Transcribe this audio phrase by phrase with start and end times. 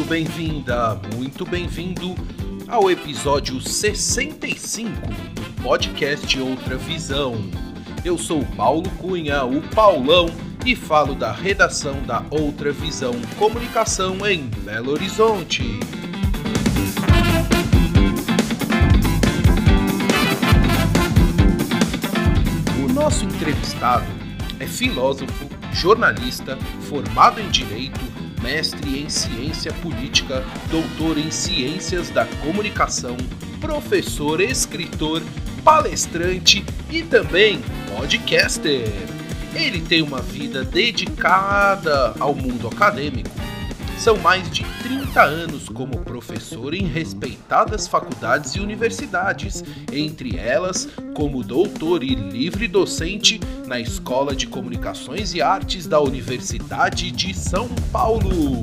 [0.00, 2.14] Muito bem-vinda, muito bem-vindo
[2.66, 4.90] ao episódio 65
[5.34, 7.34] do podcast Outra Visão.
[8.02, 10.30] Eu sou Paulo Cunha, o Paulão,
[10.64, 15.64] e falo da redação da Outra Visão Comunicação em Belo Horizonte.
[22.82, 24.06] O nosso entrevistado
[24.58, 26.56] é filósofo, jornalista,
[26.88, 28.00] formado em Direito,
[28.42, 33.16] mestre em Ciência Política, doutor em Ciências da Comunicação,
[33.60, 35.22] professor, escritor,
[35.64, 37.60] palestrante e também
[37.94, 38.92] podcaster.
[39.54, 43.39] Ele tem uma vida dedicada ao mundo acadêmico.
[44.00, 49.62] São mais de 30 anos como professor em respeitadas faculdades e universidades,
[49.92, 57.10] entre elas como doutor e livre docente na Escola de Comunicações e Artes da Universidade
[57.10, 58.62] de São Paulo.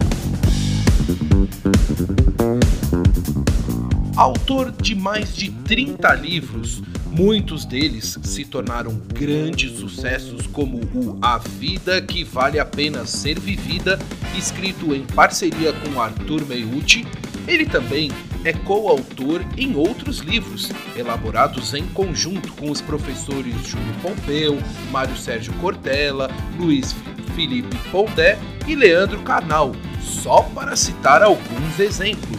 [4.16, 6.82] Autor de mais de 30 livros,
[7.18, 13.40] muitos deles se tornaram grandes sucessos, como o A Vida que Vale a Pena Ser
[13.40, 13.98] Vivida,
[14.38, 17.08] escrito em parceria com Arthur Meucci.
[17.48, 18.12] Ele também
[18.44, 24.59] é coautor em outros livros, elaborados em conjunto com os professores Júlio Pompeu,
[24.91, 26.96] Mário Sérgio Cortella, Luiz
[27.36, 28.38] Felipe Pondé
[28.68, 29.72] e Leandro Carnal,
[30.02, 32.38] só para citar alguns exemplos.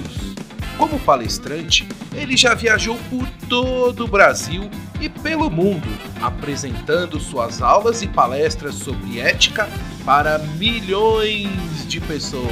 [0.76, 4.68] Como palestrante, ele já viajou por todo o Brasil
[5.00, 5.86] e pelo mundo,
[6.20, 9.68] apresentando suas aulas e palestras sobre ética
[10.04, 11.48] para milhões
[11.86, 12.48] de pessoas.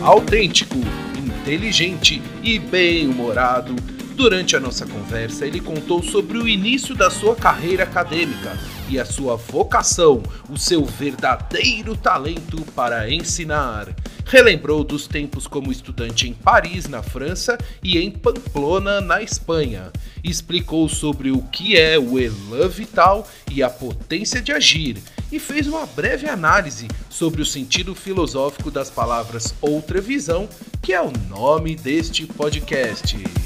[0.00, 0.76] Autêntico,
[1.18, 3.74] inteligente e bem-humorado,
[4.20, 8.54] Durante a nossa conversa, ele contou sobre o início da sua carreira acadêmica
[8.90, 13.94] e a sua vocação, o seu verdadeiro talento para ensinar.
[14.26, 19.92] Relembrou dos tempos como estudante em Paris, na França, e em Pamplona, na Espanha.
[20.22, 24.98] Explicou sobre o que é o elan vital e a potência de agir,
[25.30, 30.48] e fez uma breve análise sobre o sentido filosófico das palavras outra visão,
[30.82, 33.39] que é o nome deste podcast.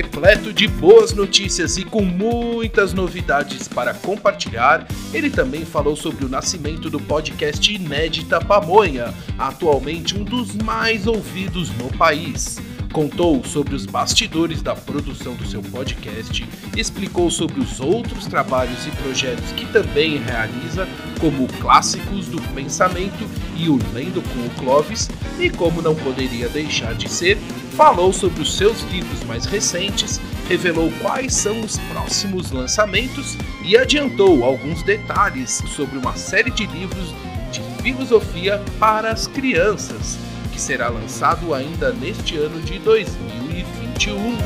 [0.00, 6.28] Repleto de boas notícias e com muitas novidades para compartilhar, ele também falou sobre o
[6.28, 12.58] nascimento do podcast Inédita Pamonha, atualmente um dos mais ouvidos no país.
[12.94, 18.90] Contou sobre os bastidores da produção do seu podcast, explicou sobre os outros trabalhos e
[19.02, 20.88] projetos que também realiza,
[21.20, 26.94] como Clássicos do Pensamento e o Lendo com o Clovis, e como não poderia deixar
[26.94, 27.38] de ser,
[27.70, 34.44] falou sobre os seus livros mais recentes, revelou quais são os próximos lançamentos e adiantou
[34.44, 37.14] alguns detalhes sobre uma série de livros
[37.50, 40.18] de filosofia para as crianças,
[40.52, 44.36] que será lançado ainda neste ano de 2021.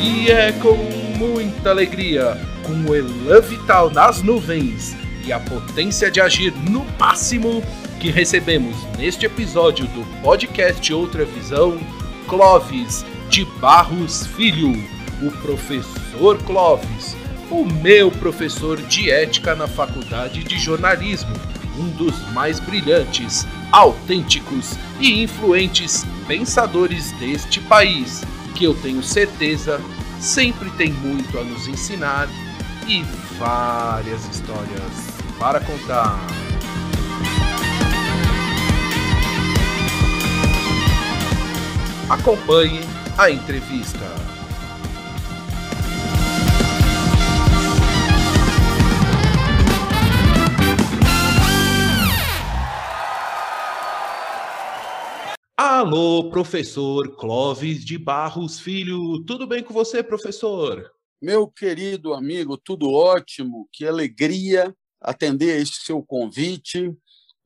[0.00, 0.74] E é com
[1.18, 7.62] muita alegria, com o elan vital nas nuvens e a potência de agir no máximo,
[8.00, 11.78] que recebemos neste episódio do podcast Outra Visão,
[12.28, 14.72] Clóvis de Barros Filho,
[15.22, 17.16] o professor Clóvis,
[17.50, 21.34] o meu professor de ética na Faculdade de Jornalismo,
[21.78, 28.22] um dos mais brilhantes, autênticos e influentes pensadores deste país,
[28.54, 29.80] que eu tenho certeza
[30.20, 32.28] sempre tem muito a nos ensinar
[32.86, 33.02] e
[33.38, 36.20] várias histórias para contar.
[42.10, 42.80] Acompanhe
[43.16, 43.98] a entrevista.
[55.56, 60.93] Alô, professor Clóvis de Barros Filho, tudo bem com você, professor?
[61.24, 63.66] Meu querido amigo, tudo ótimo.
[63.72, 66.92] Que alegria atender esse seu convite.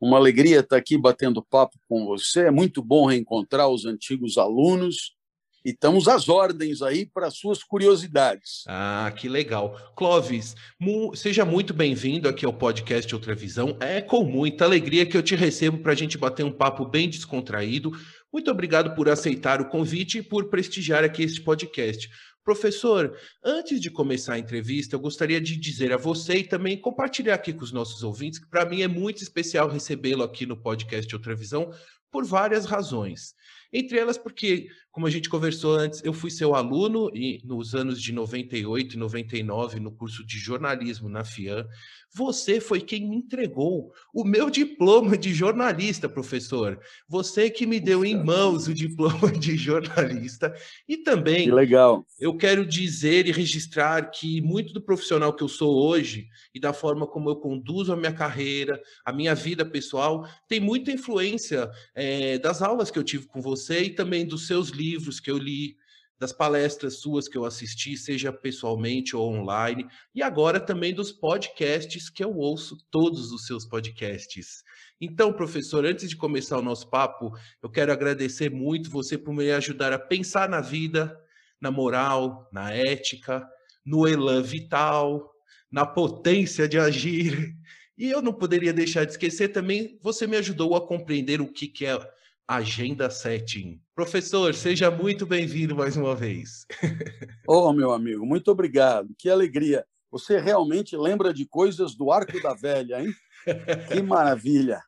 [0.00, 2.46] Uma alegria estar aqui batendo papo com você.
[2.46, 5.16] É muito bom reencontrar os antigos alunos
[5.64, 8.64] e estamos às ordens aí para suas curiosidades.
[8.66, 9.76] Ah, que legal.
[9.94, 13.76] Clóvis, mu seja muito bem-vindo aqui ao podcast Outra Visão.
[13.80, 17.08] É com muita alegria que eu te recebo para a gente bater um papo bem
[17.08, 17.92] descontraído.
[18.32, 22.08] Muito obrigado por aceitar o convite e por prestigiar aqui este podcast.
[22.48, 23.14] Professor,
[23.44, 27.52] antes de começar a entrevista, eu gostaria de dizer a você e também compartilhar aqui
[27.52, 31.36] com os nossos ouvintes que para mim é muito especial recebê-lo aqui no podcast Outra
[31.36, 31.70] Visão
[32.10, 33.34] por várias razões.
[33.72, 38.00] Entre elas, porque, como a gente conversou antes, eu fui seu aluno e nos anos
[38.00, 41.66] de 98 e 99 no curso de jornalismo na FIAN.
[42.14, 46.80] Você foi quem me entregou o meu diploma de jornalista, professor.
[47.06, 50.54] Você que me deu em mãos o diploma de jornalista.
[50.88, 52.06] E também, que legal.
[52.18, 56.72] eu quero dizer e registrar que muito do profissional que eu sou hoje e da
[56.72, 62.38] forma como eu conduzo a minha carreira, a minha vida pessoal, tem muita influência é,
[62.38, 65.76] das aulas que eu tive com você e também dos seus livros que eu li
[66.18, 72.10] das palestras suas que eu assisti, seja pessoalmente ou online, e agora também dos podcasts
[72.10, 74.64] que eu ouço todos os seus podcasts.
[75.00, 77.30] Então, professor, antes de começar o nosso papo,
[77.62, 81.16] eu quero agradecer muito você por me ajudar a pensar na vida,
[81.60, 83.48] na moral, na ética,
[83.86, 85.32] no elan vital,
[85.70, 87.54] na potência de agir.
[87.98, 91.66] E eu não poderia deixar de esquecer também, você me ajudou a compreender o que,
[91.66, 91.98] que é
[92.46, 93.80] Agenda Setting.
[93.92, 96.64] Professor, seja muito bem-vindo mais uma vez.
[97.50, 99.08] Oh, meu amigo, muito obrigado.
[99.18, 99.84] Que alegria.
[100.10, 103.12] Você realmente lembra de coisas do Arco da Velha, hein?
[103.90, 104.80] Que maravilha.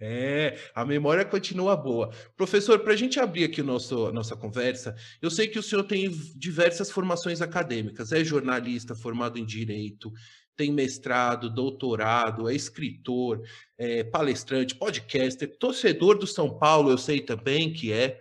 [0.00, 2.10] É, a memória continua boa.
[2.36, 5.84] Professor, para a gente abrir aqui nosso, a nossa conversa, eu sei que o senhor
[5.84, 10.10] tem diversas formações acadêmicas, é jornalista formado em Direito,
[10.60, 13.40] tem mestrado, doutorado, é escritor,
[13.78, 18.20] é palestrante, podcaster, torcedor do São Paulo, eu sei também que é.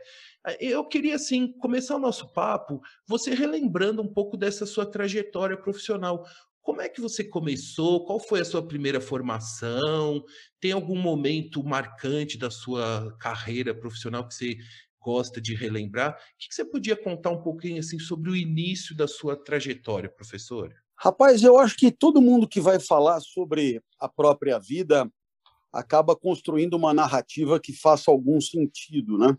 [0.58, 6.26] Eu queria, assim, começar o nosso papo, você relembrando um pouco dessa sua trajetória profissional.
[6.62, 8.06] Como é que você começou?
[8.06, 10.24] Qual foi a sua primeira formação?
[10.62, 14.58] Tem algum momento marcante da sua carreira profissional que você
[14.98, 16.14] gosta de relembrar?
[16.14, 20.74] O que você podia contar um pouquinho assim sobre o início da sua trajetória, professor?
[21.02, 25.10] Rapaz, eu acho que todo mundo que vai falar sobre a própria vida
[25.72, 29.38] acaba construindo uma narrativa que faça algum sentido, né?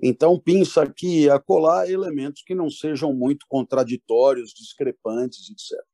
[0.00, 5.84] Então, pensa aqui a colar elementos que não sejam muito contraditórios, discrepantes, etc.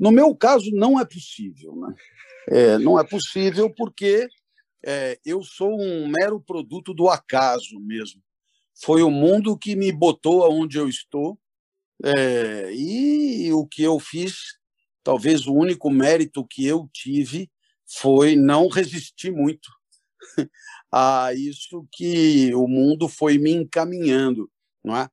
[0.00, 1.76] No meu caso, não é possível.
[1.76, 1.94] Né?
[2.48, 4.26] É, não é possível porque
[4.86, 8.22] é, eu sou um mero produto do acaso mesmo.
[8.82, 11.38] Foi o mundo que me botou aonde eu estou
[12.04, 14.34] é, e o que eu fiz,
[15.02, 17.50] talvez o único mérito que eu tive
[17.86, 19.68] foi não resistir muito
[20.92, 24.50] a isso que o mundo foi me encaminhando,
[24.84, 25.08] não é?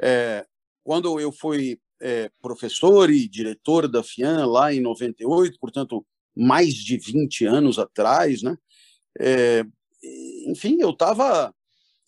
[0.00, 0.46] é
[0.84, 6.96] quando eu fui é, professor e diretor da FIAN lá em 98, portanto mais de
[6.96, 8.56] 20 anos atrás, né?
[9.18, 9.64] É,
[10.46, 11.52] enfim, eu estava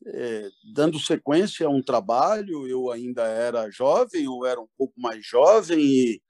[0.07, 2.66] é, dando sequência a um trabalho.
[2.66, 6.23] Eu ainda era jovem, eu era um pouco mais jovem e,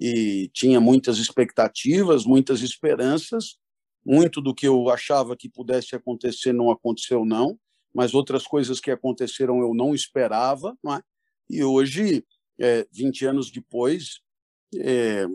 [0.00, 3.56] e tinha muitas expectativas, muitas esperanças.
[4.04, 7.58] Muito do que eu achava que pudesse acontecer não aconteceu, não,
[7.94, 10.76] mas outras coisas que aconteceram eu não esperava.
[10.82, 11.02] Não é?
[11.48, 12.24] E hoje,
[12.60, 14.20] é, 20 anos depois,
[14.76, 15.26] é,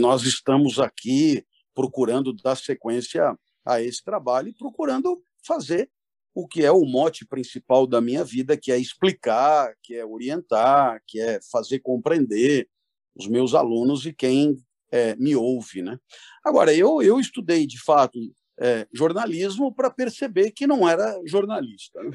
[0.00, 5.88] nós estamos aqui procurando dar sequência a esse trabalho e procurando fazer
[6.34, 11.02] o que é o mote principal da minha vida, que é explicar, que é orientar,
[11.06, 12.68] que é fazer compreender
[13.14, 14.56] os meus alunos e quem
[14.90, 15.82] é, me ouve.
[15.82, 15.98] Né?
[16.44, 18.18] Agora, eu, eu estudei, de fato,
[18.58, 22.02] é, jornalismo para perceber que não era jornalista.
[22.02, 22.10] Né?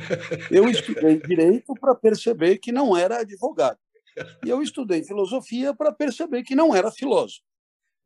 [0.49, 3.79] Eu estudei direito para perceber que não era advogado.
[4.43, 7.41] E eu estudei filosofia para perceber que não era filósofo.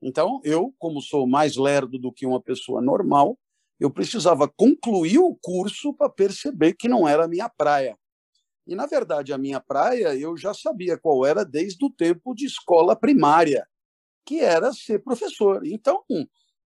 [0.02, 3.38] Então, eu, como sou mais lerdo do que uma pessoa normal,
[3.82, 7.98] eu precisava concluir o curso para perceber que não era a minha praia.
[8.68, 12.46] E, na verdade, a minha praia eu já sabia qual era desde o tempo de
[12.46, 13.68] escola primária,
[14.24, 15.66] que era ser professor.
[15.66, 16.04] Então,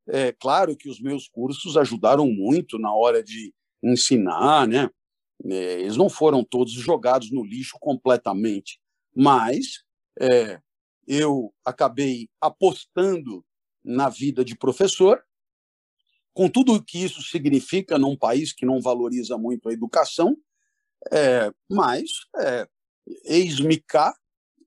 [0.10, 4.89] é claro que os meus cursos ajudaram muito na hora de ensinar, né?
[5.45, 8.77] É, eles não foram todos jogados no lixo completamente,
[9.15, 9.86] mas
[10.19, 10.60] é,
[11.07, 13.41] eu acabei apostando
[13.81, 15.24] na vida de professor
[16.36, 20.38] com tudo o que isso significa num país que não valoriza muito a educação,
[21.10, 22.68] é, mas é,
[23.24, 24.13] eis-me cá,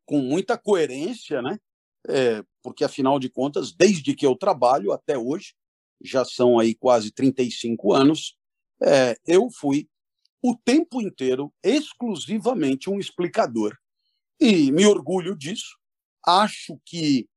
[0.07, 1.61] com muita coerência, né?
[2.09, 5.55] É, porque, afinal de contas, desde que eu trabalho até hoje,
[6.03, 8.35] já são aí quase 35 anos,
[8.83, 9.87] é, eu fui
[10.41, 13.77] o tempo inteiro exclusivamente um explicador.
[14.41, 15.77] E me orgulho disso.
[16.25, 17.29] Acho que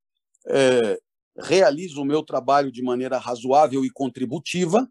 [0.48, 0.98] é,
[1.36, 4.88] realizo o meu trabalho de maneira razoável e contributiva,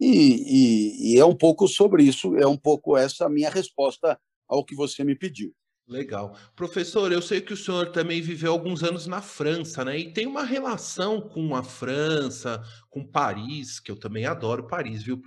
[0.00, 4.18] e, e, e, é um pouco sobre isso, é um pouco essa minha resposta
[4.48, 5.54] ao que você me pediu.
[5.86, 6.36] Legal.
[6.56, 9.98] Professor, eu sei que o senhor também viveu alguns anos na França, né?
[9.98, 15.20] E tem uma relação com a França, com Paris, que eu também adoro Paris, viu,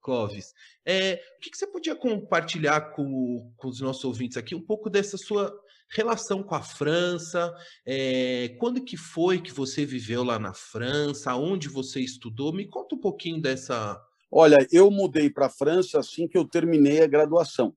[0.00, 0.52] Clóvis?
[0.84, 4.90] É, o que, que, você podia compartilhar com, com, os nossos ouvintes aqui um pouco
[4.90, 5.52] dessa sua
[5.90, 7.54] relação com a França?
[7.84, 11.34] É, quando que foi que você viveu lá na França?
[11.34, 12.52] Onde você estudou?
[12.52, 14.00] Me conta um pouquinho dessa.
[14.30, 17.74] Olha, eu mudei para a França assim que eu terminei a graduação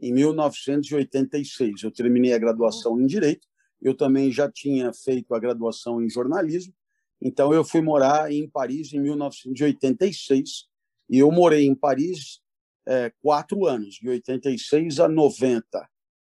[0.00, 1.82] em 1986.
[1.82, 3.46] Eu terminei a graduação em Direito,
[3.80, 6.74] eu também já tinha feito a graduação em jornalismo,
[7.20, 10.66] então eu fui morar em Paris em 1986,
[11.08, 12.40] e eu morei em Paris
[12.86, 15.88] é, quatro anos, de 86 a 90.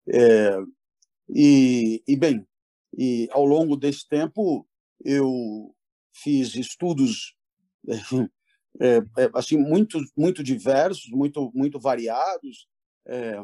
[0.08, 0.58] É,
[1.30, 2.46] e, e, bem,
[2.98, 4.68] e ao longo desse tempo
[5.04, 5.74] eu
[6.14, 7.36] fiz estudos
[8.80, 12.68] é, é, assim muito muito diversos, muito muito variados
[13.06, 13.42] é,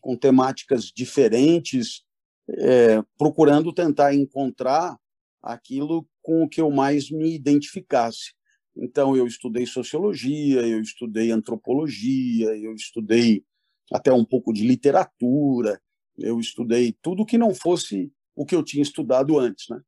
[0.00, 2.02] com temáticas diferentes,
[2.50, 4.98] é, procurando tentar encontrar
[5.40, 8.32] aquilo com o que eu mais me identificasse.
[8.76, 13.44] Então, eu estudei sociologia, eu estudei antropologia, eu estudei
[13.92, 15.80] até um pouco de literatura,
[16.18, 19.68] eu estudei tudo que não fosse o que eu tinha estudado antes.
[19.68, 19.80] Né?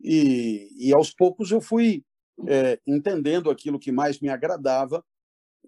[0.00, 2.04] E, e aos poucos eu fui
[2.46, 5.04] é, entendendo aquilo que mais me agradava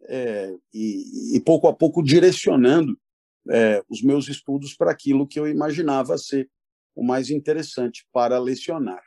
[0.09, 2.99] é, e, e, pouco a pouco direcionando
[3.51, 6.49] é, os meus estudos para aquilo que eu imaginava ser
[6.95, 9.03] o mais interessante para lecionar.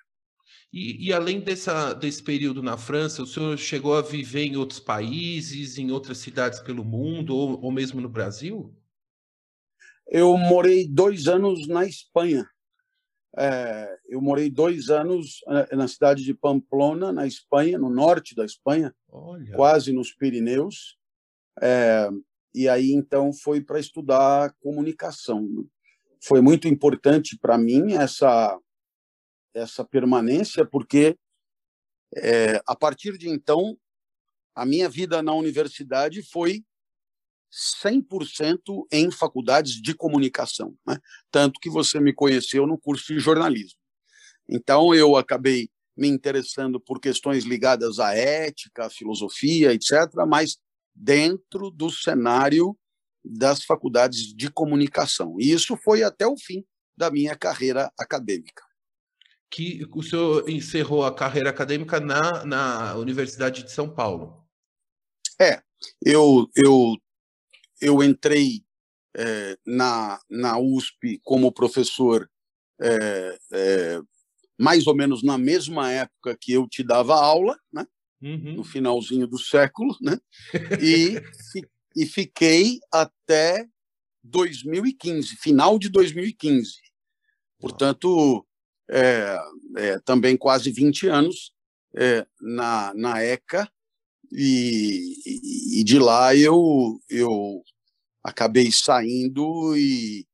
[0.71, 4.79] E, e, além dessa, desse período na França, o senhor chegou a viver em outros
[4.79, 8.75] países, em outras cidades pelo mundo, ou, ou mesmo no Brasil?
[10.07, 12.47] Eu morei dois anos na Espanha.
[13.35, 18.45] É, eu morei dois anos é, na cidade de Pamplona, na Espanha, no norte da
[18.45, 19.55] Espanha, Olha.
[19.55, 20.97] quase nos Pirineus.
[21.61, 22.09] É,
[22.53, 25.47] e aí então foi para estudar comunicação.
[26.21, 28.59] Foi muito importante para mim essa
[29.55, 31.15] essa permanência, porque
[32.15, 33.77] é, a partir de então
[34.55, 36.63] a minha vida na universidade foi
[37.83, 40.97] 100% em faculdades de comunicação, né?
[41.29, 43.79] tanto que você me conheceu no curso de jornalismo.
[44.49, 49.91] Então eu acabei me interessando por questões ligadas à ética, à filosofia, etc.,
[50.27, 50.57] mas
[50.95, 52.75] dentro do cenário
[53.23, 55.39] das faculdades de comunicação.
[55.39, 56.65] E isso foi até o fim
[56.97, 58.63] da minha carreira acadêmica.
[59.49, 64.43] Que o senhor encerrou a carreira acadêmica na, na Universidade de São Paulo.
[65.39, 65.61] É,
[66.03, 66.95] eu, eu,
[67.83, 68.63] eu entrei
[69.15, 72.29] é, na, na USP como professor
[72.81, 74.01] é, é,
[74.57, 77.85] mais ou menos na mesma época que eu te dava aula, né?
[78.23, 78.55] uhum.
[78.55, 80.17] no finalzinho do século, né?
[80.81, 81.21] E,
[81.95, 83.67] e fiquei até
[84.23, 86.71] 2015, final de 2015.
[87.59, 88.45] Portanto,
[88.89, 89.37] é,
[89.77, 91.53] é, também quase 20 anos
[91.95, 93.69] é, na, na ECA,
[94.35, 97.63] e, e, de lá eu, eu
[98.23, 100.25] acabei saindo e,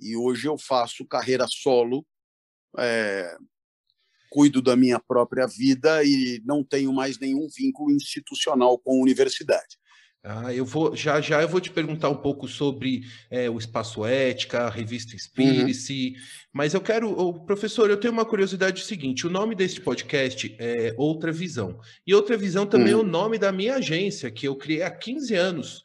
[0.00, 2.04] e hoje eu faço carreira solo
[2.78, 3.36] é,
[4.30, 9.76] cuido da minha própria vida e não tenho mais nenhum vínculo institucional com a universidade.
[10.24, 14.06] Ah, eu vou já já eu vou te perguntar um pouco sobre é, o espaço
[14.06, 16.22] ética, a revista Inspire-se, uhum.
[16.52, 20.94] mas eu quero, oh, professor, eu tenho uma curiosidade seguinte: o nome deste podcast é
[20.96, 23.00] Outra Visão e Outra Visão também uhum.
[23.00, 25.82] é o nome da minha agência que eu criei há 15 anos.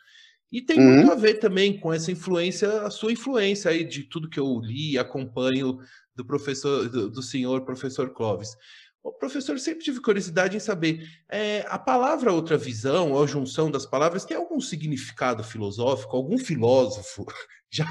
[0.51, 0.95] E tem uhum.
[0.95, 4.59] muito a ver também com essa influência, a sua influência aí de tudo que eu
[4.59, 5.77] li e acompanho
[6.15, 8.55] do professor, do, do senhor professor Clóvis.
[9.03, 13.71] O professor sempre tive curiosidade em saber, é, a palavra outra visão, ou a junção
[13.71, 16.15] das palavras, tem algum significado filosófico?
[16.15, 17.25] Algum filósofo
[17.71, 17.85] já,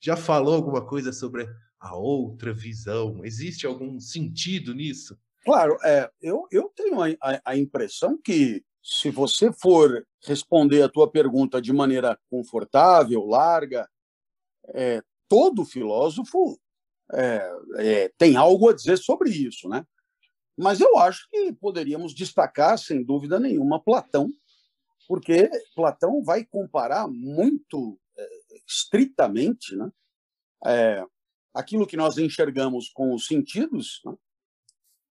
[0.00, 1.48] já falou alguma coisa sobre
[1.80, 3.24] a outra visão?
[3.24, 5.18] Existe algum sentido nisso?
[5.44, 10.88] Claro, é, eu, eu tenho a, a, a impressão que se você for responder a
[10.88, 13.88] tua pergunta de maneira confortável, larga,
[14.68, 16.58] é, todo filósofo
[17.12, 19.86] é, é, tem algo a dizer sobre isso, né?
[20.56, 24.30] Mas eu acho que poderíamos destacar, sem dúvida nenhuma, Platão,
[25.08, 28.28] porque Platão vai comparar muito é,
[28.66, 29.90] estritamente né,
[30.66, 31.04] é,
[31.54, 34.14] aquilo que nós enxergamos com os sentidos, né,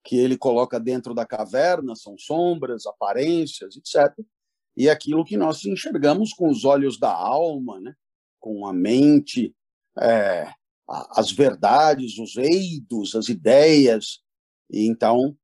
[0.03, 4.13] que ele coloca dentro da caverna, são sombras, aparências, etc.,
[4.75, 7.93] e aquilo que nós enxergamos com os olhos da alma, né,
[8.39, 9.53] com a mente,
[9.99, 10.51] é,
[11.11, 14.19] as verdades, os eidos, as ideias.
[14.69, 15.35] E então,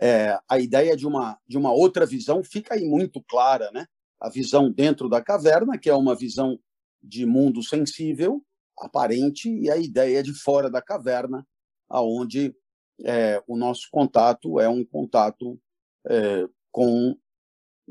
[0.00, 3.86] é, a ideia de uma, de uma outra visão fica aí muito clara, né?
[4.20, 6.58] A visão dentro da caverna, que é uma visão
[7.02, 8.42] de mundo sensível,
[8.78, 11.46] aparente, e a ideia de fora da caverna,
[11.88, 12.54] aonde
[13.04, 15.58] é, o nosso contato é um contato
[16.08, 17.16] é, com,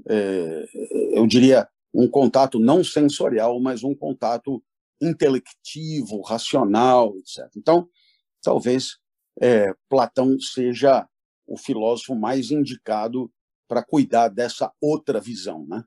[0.07, 0.65] é,
[1.11, 4.63] eu diria, um contato não sensorial, mas um contato
[5.01, 7.49] intelectivo, racional, etc.
[7.55, 7.89] Então,
[8.41, 8.97] talvez
[9.41, 11.07] é, Platão seja
[11.47, 13.31] o filósofo mais indicado
[13.67, 15.83] para cuidar dessa outra visão, né?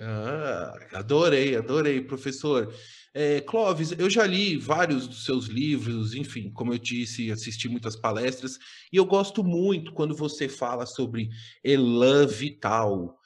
[0.00, 2.72] Ah, adorei, adorei, professor.
[3.14, 7.96] É, Clóvis, eu já li vários dos seus livros, enfim, como eu disse, assisti muitas
[7.96, 8.58] palestras,
[8.92, 11.30] e eu gosto muito quando você fala sobre
[11.64, 13.18] elan vital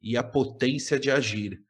[0.00, 1.60] e a potência de agir.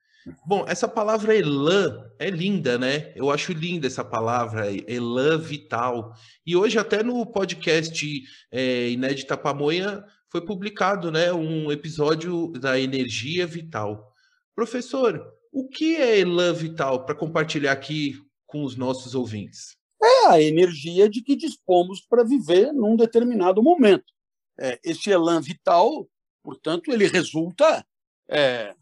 [0.47, 3.13] Bom, essa palavra elan é linda, né?
[3.15, 6.15] Eu acho linda essa palavra, elan vital.
[6.47, 13.47] E hoje, até no podcast é, Inédita Pamonha, foi publicado né, um episódio da energia
[13.47, 14.13] vital.
[14.55, 15.23] Professor,
[15.55, 19.77] o que é elan vital para compartilhar aqui com os nossos ouvintes?
[20.03, 24.13] É a energia de que dispomos para viver num determinado momento.
[24.59, 26.09] É, esse elan vital,
[26.43, 27.87] portanto, ele resulta
[28.29, 28.75] é,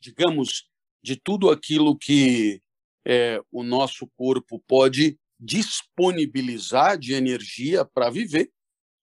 [0.00, 0.68] digamos,
[1.02, 2.62] de tudo aquilo que
[3.06, 8.50] é, o nosso corpo pode disponibilizar de energia para viver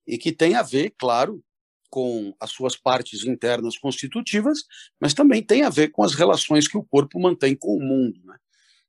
[0.06, 1.44] e que tem a ver, claro,
[1.89, 4.63] com as suas partes internas constitutivas,
[5.00, 8.19] mas também tem a ver com as relações que o corpo mantém com o mundo.
[8.24, 8.38] Né?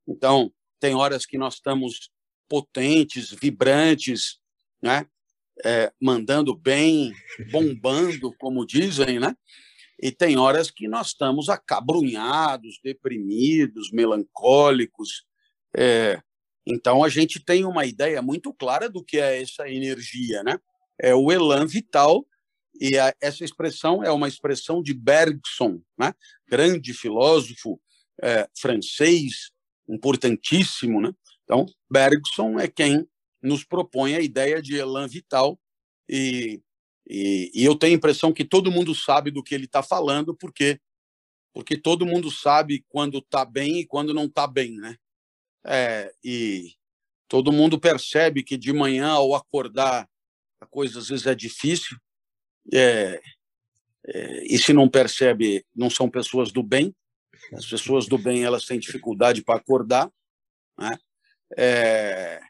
[0.06, 2.11] Então, tem horas que nós estamos
[2.48, 4.38] potentes, vibrantes,
[4.80, 5.06] né?
[5.64, 7.14] É, mandando bem,
[7.50, 9.35] bombando, como dizem, né?
[10.00, 15.24] E tem horas que nós estamos acabrunhados, deprimidos, melancólicos.
[15.74, 16.20] É,
[16.66, 20.59] então, a gente tem uma ideia muito clara do que é essa energia, né?
[21.00, 22.26] É o elan vital,
[22.80, 26.14] e a, essa expressão é uma expressão de Bergson, né?
[26.48, 27.80] grande filósofo
[28.22, 29.50] é, francês,
[29.88, 31.00] importantíssimo.
[31.00, 31.12] Né?
[31.44, 33.06] Então, Bergson é quem
[33.42, 35.58] nos propõe a ideia de elan vital,
[36.08, 36.60] e
[37.08, 40.34] e, e, eu tenho a impressão que todo mundo sabe do que ele está falando,
[40.34, 40.80] porque
[41.52, 44.94] porque todo mundo sabe quando está bem e quando não está bem, né?
[45.64, 46.74] É, e
[47.28, 50.06] todo mundo percebe que de manhã ao acordar
[50.60, 51.96] a coisa às vezes é difícil.
[52.72, 53.20] É,
[54.07, 56.94] é, e se não percebe, não são pessoas do bem.
[57.52, 60.11] As pessoas do bem elas têm dificuldade para acordar,
[60.79, 60.98] né?
[61.57, 62.40] É,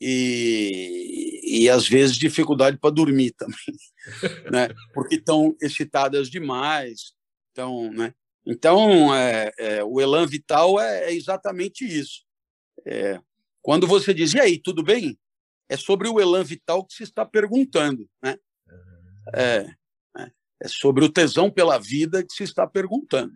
[0.00, 3.56] e, e às vezes dificuldade para dormir também,
[4.52, 4.68] né?
[4.92, 7.12] Porque estão excitadas demais,
[7.52, 8.12] então, né?
[8.46, 12.24] Então, é, é, o elan vital é, é exatamente isso.
[12.86, 13.20] É,
[13.60, 15.18] quando você diz, e aí, tudo bem?
[15.68, 18.36] É sobre o elan vital que se está perguntando, né?
[19.34, 19.66] É,
[20.18, 20.30] é,
[20.62, 23.32] é sobre o tesão pela vida que se está perguntando.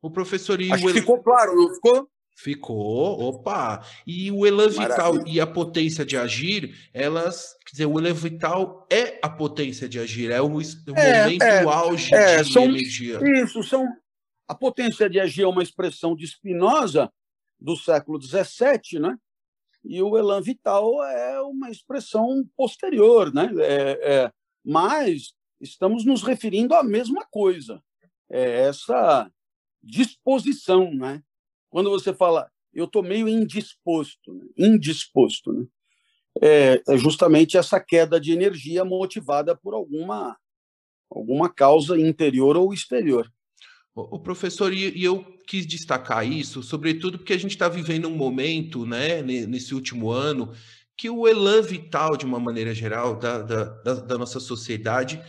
[0.00, 2.08] O professor Acho que ficou claro, não ficou?
[2.34, 3.86] Ficou, opa!
[4.06, 5.36] E o elan vital Maravilha.
[5.36, 10.00] e a potência de agir, elas, quer dizer, o elan vital é a potência de
[10.00, 10.60] agir, é o, o
[10.96, 13.20] é, momento é, auge é, de são, energia.
[13.42, 13.86] Isso, são.
[14.48, 17.12] A potência de agir é uma expressão de Spinoza
[17.60, 19.16] do século XVII, né?
[19.84, 23.50] E o elan vital é uma expressão posterior, né?
[23.58, 24.32] É, é,
[24.64, 27.82] mas estamos nos referindo à mesma coisa.
[28.30, 29.30] É essa
[29.82, 31.22] disposição, né?
[31.70, 34.46] Quando você fala, eu estou meio indisposto, né?
[34.56, 35.66] indisposto, né?
[36.40, 40.36] É, é justamente essa queda de energia motivada por alguma
[41.10, 43.30] alguma causa interior ou exterior.
[43.94, 48.86] O professor, e eu quis destacar isso, sobretudo porque a gente está vivendo um momento,
[48.86, 50.54] né, nesse último ano,
[51.02, 55.20] que o elan vital, de uma maneira geral, da, da, da nossa sociedade,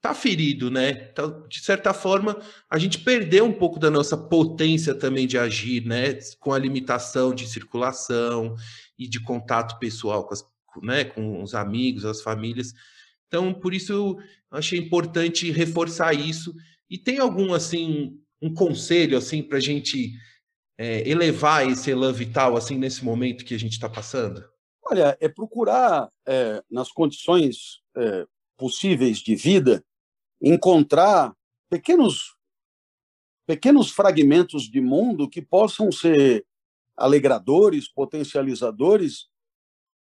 [0.00, 1.10] tá ferido, né?
[1.12, 5.84] Então, de certa forma, a gente perdeu um pouco da nossa potência também de agir,
[5.84, 6.14] né?
[6.40, 8.56] Com a limitação de circulação
[8.98, 10.42] e de contato pessoal com, as,
[10.82, 11.04] né?
[11.04, 12.72] com os amigos, as famílias.
[13.26, 14.16] Então, por isso, eu
[14.50, 16.54] achei importante reforçar isso.
[16.88, 20.10] E tem algum, assim, um conselho, assim, para a gente
[20.78, 24.42] é, elevar esse elan vital, assim, nesse momento que a gente está passando?
[24.90, 29.84] Olha, é procurar, é, nas condições é, possíveis de vida,
[30.40, 31.34] encontrar
[31.68, 32.36] pequenos
[33.46, 36.44] pequenos fragmentos de mundo que possam ser
[36.94, 39.26] alegradores, potencializadores,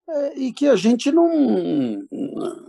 [0.07, 2.05] é, e que a gente não,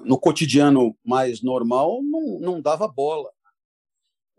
[0.04, 3.30] no cotidiano mais normal, não, não dava bola.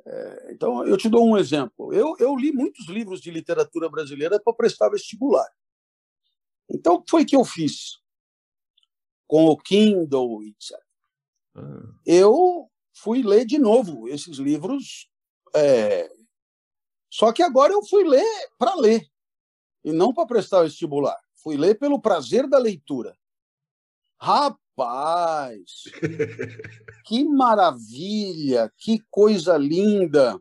[0.04, 1.94] É, então, eu te dou um exemplo.
[1.94, 5.48] Eu, eu li muitos livros de literatura brasileira para prestar vestibular.
[6.70, 8.00] Então, foi que eu fiz
[9.28, 10.78] com o Kindle, etc.
[11.56, 11.94] Ah.
[12.06, 15.10] Eu fui ler de novo esses livros
[15.54, 16.10] é,
[17.10, 18.26] só que agora eu fui ler
[18.60, 19.10] para ler,
[19.86, 21.18] e não para prestar vestibular.
[21.36, 23.18] Fui ler pelo prazer da leitura.
[24.20, 25.84] Rapaz,
[27.06, 30.38] que maravilha, que coisa linda.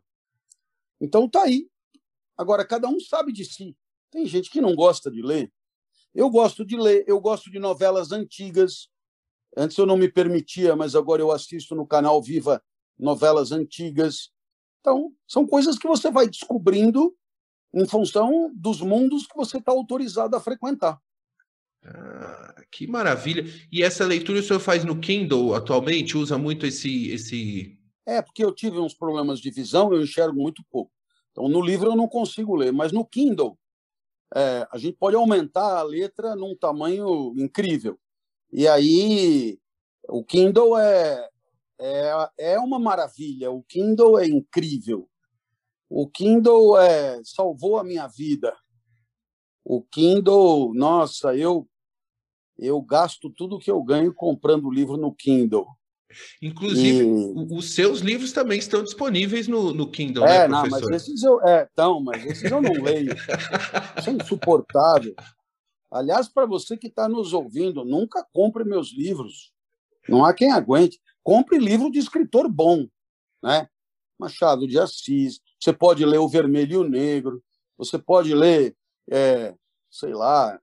[1.01, 1.71] Então tá aí.
[2.37, 3.77] Agora, cada um sabe de si.
[4.11, 5.53] Tem gente que não gosta de ler.
[6.15, 8.89] Eu gosto de ler, eu gosto de novelas antigas.
[9.57, 12.63] Antes eu não me permitia, mas agora eu assisto no canal Viva
[12.99, 14.31] novelas antigas.
[14.81, 17.15] Então, são coisas que você vai descobrindo
[17.73, 21.01] em função dos mundos que você está autorizado a frequentar.
[21.85, 23.45] Ah, que maravilha!
[23.71, 26.17] E essa leitura o senhor faz no Kindle atualmente?
[26.17, 27.79] Usa muito esse, esse.
[28.07, 30.93] É, porque eu tive uns problemas de visão, eu enxergo muito pouco.
[31.33, 33.59] Então, no livro eu não consigo ler, mas no Kindle
[34.35, 37.99] é, a gente pode aumentar a letra num tamanho incrível.
[38.53, 39.59] E aí
[40.09, 41.29] o Kindle é,
[41.81, 43.51] é, é uma maravilha.
[43.51, 45.09] O Kindle é incrível.
[45.89, 48.57] O Kindle é, salvou a minha vida.
[49.65, 51.69] O Kindle, nossa, eu
[52.57, 55.67] eu gasto tudo que eu ganho comprando livro no Kindle.
[56.43, 57.55] Inclusive, e...
[57.55, 60.49] os seus livros também estão disponíveis no, no Kindle, é, né?
[60.49, 63.15] Não, mas esses eu, é, então, mas esses eu não leio.
[63.99, 65.15] Isso é insuportável.
[65.91, 69.53] Aliás, para você que está nos ouvindo, nunca compre meus livros.
[70.09, 71.01] Não há quem aguente.
[71.23, 72.87] Compre livro de escritor bom,
[73.43, 73.69] né?
[74.19, 75.41] Machado de Assis.
[75.59, 77.43] Você pode ler O Vermelho e o Negro.
[77.79, 78.77] Você pode ler,
[79.11, 79.55] é,
[79.91, 80.61] sei lá,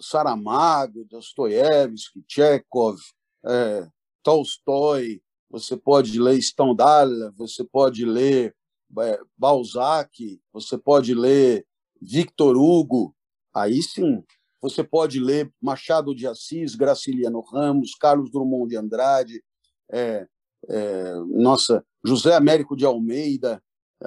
[0.00, 2.98] Saramago, Dostoiévski, Chekhov,
[3.46, 3.88] é,
[4.24, 5.22] Tolstói.
[5.48, 7.08] Você pode ler Stendhal.
[7.36, 8.56] Você pode ler
[8.98, 10.40] é, Balzac.
[10.52, 11.64] Você pode ler
[12.02, 13.14] Victor Hugo.
[13.54, 14.24] Aí sim,
[14.60, 19.44] você pode ler Machado de Assis, Graciliano Ramos, Carlos Drummond de Andrade,
[19.92, 20.26] é,
[20.68, 23.62] é, nossa, José Américo de Almeida,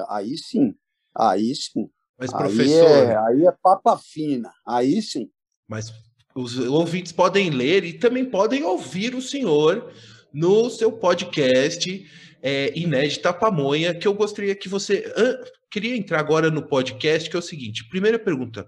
[0.09, 0.75] aí sim,
[1.15, 1.89] aí sim.
[2.19, 2.87] Mas, professor.
[2.87, 5.29] Aí é, aí é papa fina, aí sim.
[5.67, 5.93] Mas
[6.39, 9.91] os ouvintes podem ler e também podem ouvir o senhor
[10.31, 12.05] no seu podcast
[12.41, 15.11] é, Inédita Pamonha, que eu gostaria que você.
[15.17, 18.67] Uh, queria entrar agora no podcast, que é o seguinte: primeira pergunta,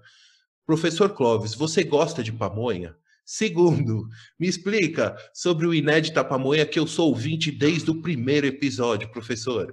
[0.66, 2.96] professor Clóvis, você gosta de pamonha?
[3.24, 9.08] Segundo, me explica sobre o Inédita Pamonha, que eu sou ouvinte desde o primeiro episódio,
[9.12, 9.72] professor.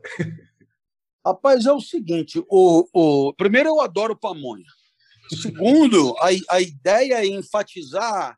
[1.26, 3.34] Rapaz, é o seguinte: o, o...
[3.34, 4.77] primeiro, eu adoro pamonha.
[5.30, 8.38] Segundo, a, a ideia é enfatizar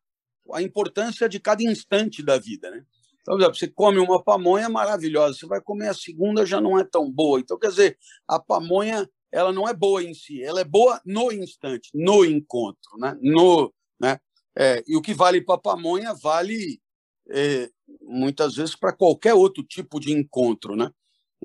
[0.54, 2.72] a importância de cada instante da vida.
[2.72, 2.84] Né?
[3.22, 7.12] Então, você come uma pamonha maravilhosa, você vai comer a segunda, já não é tão
[7.12, 7.40] boa.
[7.40, 7.98] Então, quer dizer,
[8.28, 12.98] a pamonha ela não é boa em si, ela é boa no instante, no encontro,
[12.98, 13.16] né?
[13.22, 14.20] no, né?
[14.58, 16.82] É, e o que vale para pamonha vale
[17.30, 17.70] é,
[18.02, 20.92] muitas vezes para qualquer outro tipo de encontro, né?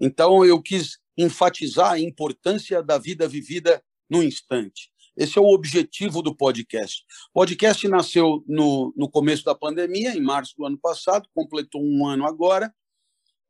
[0.01, 4.91] Então eu quis enfatizar a importância da vida vivida no instante.
[5.17, 7.05] Esse é o objetivo do podcast.
[7.31, 12.07] O podcast nasceu no, no começo da pandemia, em março do ano passado, completou um
[12.07, 12.75] ano agora.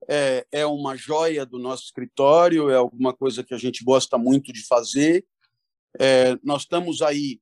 [0.06, 4.52] É, é uma joia do nosso escritório, é alguma coisa que a gente gosta muito
[4.52, 5.24] de fazer.
[5.98, 7.40] É, nós estamos aí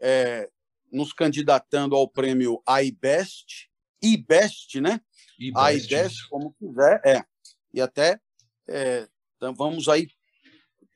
[0.00, 0.50] é,
[0.90, 3.70] nos candidatando ao prêmio iBest,
[4.02, 5.00] iBest, né?
[5.38, 7.24] iBest, iBest como quiser, é.
[7.72, 8.20] E até
[8.68, 10.08] é, então vamos aí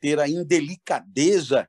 [0.01, 1.69] ter a indelicadeza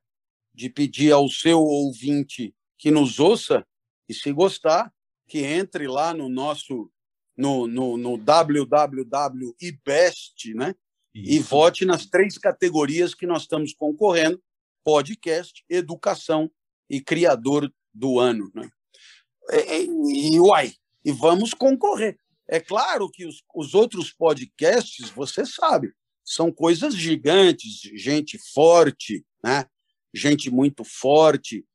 [0.56, 3.66] de pedir ao seu ouvinte que nos ouça
[4.08, 4.94] e se gostar,
[5.28, 6.90] que entre lá no nosso
[7.38, 8.94] no, no, no www.ibest,
[10.54, 10.74] né?
[11.14, 11.32] Isso.
[11.32, 14.42] E vote nas três categorias que nós estamos concorrendo:
[14.84, 16.50] podcast, educação
[16.90, 18.50] e criador do ano.
[18.54, 18.70] Né?
[19.52, 22.18] E, e, uai, e vamos concorrer.
[22.48, 25.92] É claro que os, os outros podcasts, você sabe,
[26.24, 29.66] são coisas gigantes, gente forte, né?
[30.16, 31.66] Gente muito forte,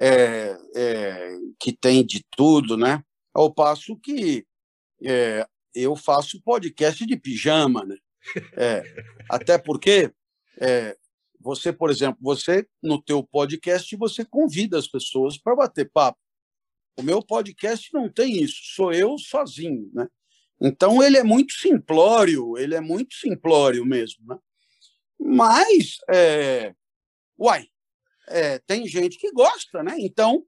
[0.00, 3.02] é, é, que tem de tudo, né?
[3.34, 4.46] Ao passo que
[5.02, 7.96] é, eu faço podcast de pijama, né?
[8.56, 8.82] É,
[9.30, 10.12] até porque
[10.60, 10.96] é,
[11.38, 16.18] você, por exemplo, você no teu podcast você convida as pessoas para bater papo.
[16.98, 20.08] O meu podcast não tem isso, sou eu sozinho, né?
[20.60, 24.38] Então ele é muito simplório, ele é muito simplório mesmo, né?
[25.18, 26.74] Mas, é,
[27.38, 27.68] uai,
[28.28, 29.96] é, tem gente que gosta, né?
[29.98, 30.44] Então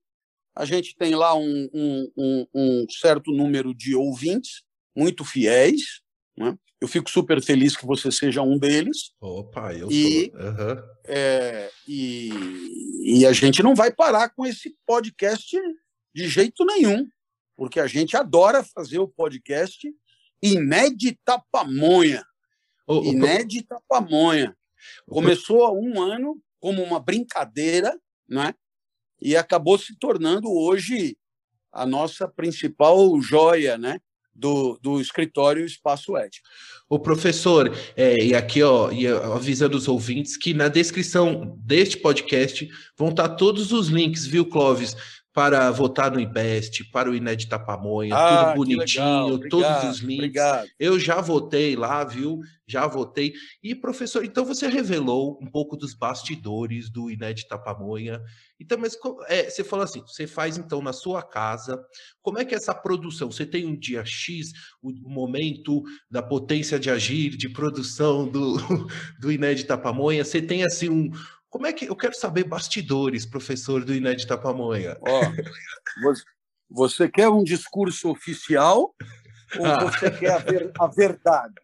[0.55, 4.63] a gente tem lá um, um, um, um certo número de ouvintes
[4.97, 6.01] muito fiéis.
[6.37, 6.57] Né?
[6.81, 9.13] Eu fico super feliz que você seja um deles.
[9.21, 10.41] Opa, eu e, sou.
[10.41, 10.83] Uhum.
[11.07, 12.31] É, e,
[13.05, 15.57] e a gente não vai parar com esse podcast
[16.15, 17.09] de jeito nenhum
[17.59, 19.93] porque a gente adora fazer o podcast
[20.41, 22.25] Inédita Pamonha.
[22.87, 24.57] Oh, Inédita Pamonha.
[25.09, 28.55] Começou há um ano como uma brincadeira, né?
[29.21, 31.17] e acabou se tornando hoje
[31.73, 34.01] a nossa principal joia, né?
[34.35, 36.49] Do, do escritório Espaço Ético.
[36.89, 42.69] O professor, é, e aqui ó, e avisando os ouvintes que na descrição deste podcast
[42.97, 44.95] vão estar todos os links, viu, Clóvis?
[45.39, 50.17] Para votar no Invest, para o Inédita Pamonha, ah, tudo bonitinho, obrigado, todos os links.
[50.17, 50.69] Obrigado.
[50.81, 52.41] Eu já votei lá, viu?
[52.67, 53.33] Já votei.
[53.63, 58.21] E, professor, então você revelou um pouco dos bastidores do Inédita Pamonha.
[58.59, 58.99] Então, mas
[59.29, 61.81] é, você falou assim: você faz então na sua casa.
[62.21, 63.31] Como é que é essa produção?
[63.31, 68.57] Você tem um dia X, o, o momento da potência de agir, de produção do,
[69.21, 70.25] do Inédita Pamonha?
[70.25, 71.11] Você tem assim um
[71.51, 74.97] como é que eu quero saber bastidores, professor do Inédita Pamonha?
[75.01, 75.21] Ó,
[76.69, 78.95] você quer um discurso oficial
[79.59, 79.85] ou ah.
[79.85, 81.55] você quer a, ver, a, verdade?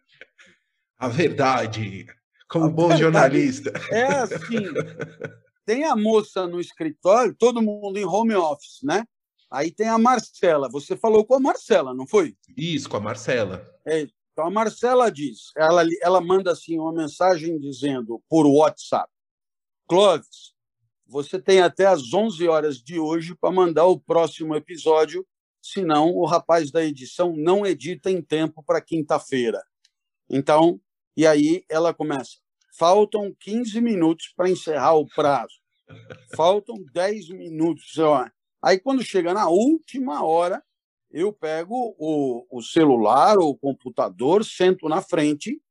[0.97, 2.07] A verdade,
[2.49, 3.71] como a bom verdade jornalista.
[3.91, 4.63] É assim.
[5.65, 9.03] Tem a moça no escritório, todo mundo em home office, né?
[9.51, 10.67] Aí tem a Marcela.
[10.69, 12.35] Você falou com a Marcela, não foi?
[12.57, 13.67] Isso, com a Marcela.
[13.85, 19.09] É, então a Marcela diz, ela, ela manda assim uma mensagem dizendo por WhatsApp
[19.87, 20.55] Clóvis,
[21.05, 25.23] você tem até às 11 horas de hoje para mandar o próximo episódio,
[25.61, 29.63] senão o rapaz da edição não edita em tempo para quinta-feira.
[30.27, 30.81] Então,
[31.15, 32.37] e aí ela começa.
[32.75, 35.53] Faltam 15 minutos para encerrar o prazo.
[36.35, 37.93] Faltam 10 minutos.
[38.63, 40.63] Aí, quando chega na última hora,
[41.11, 45.61] eu pego o, o celular ou o computador, sento na frente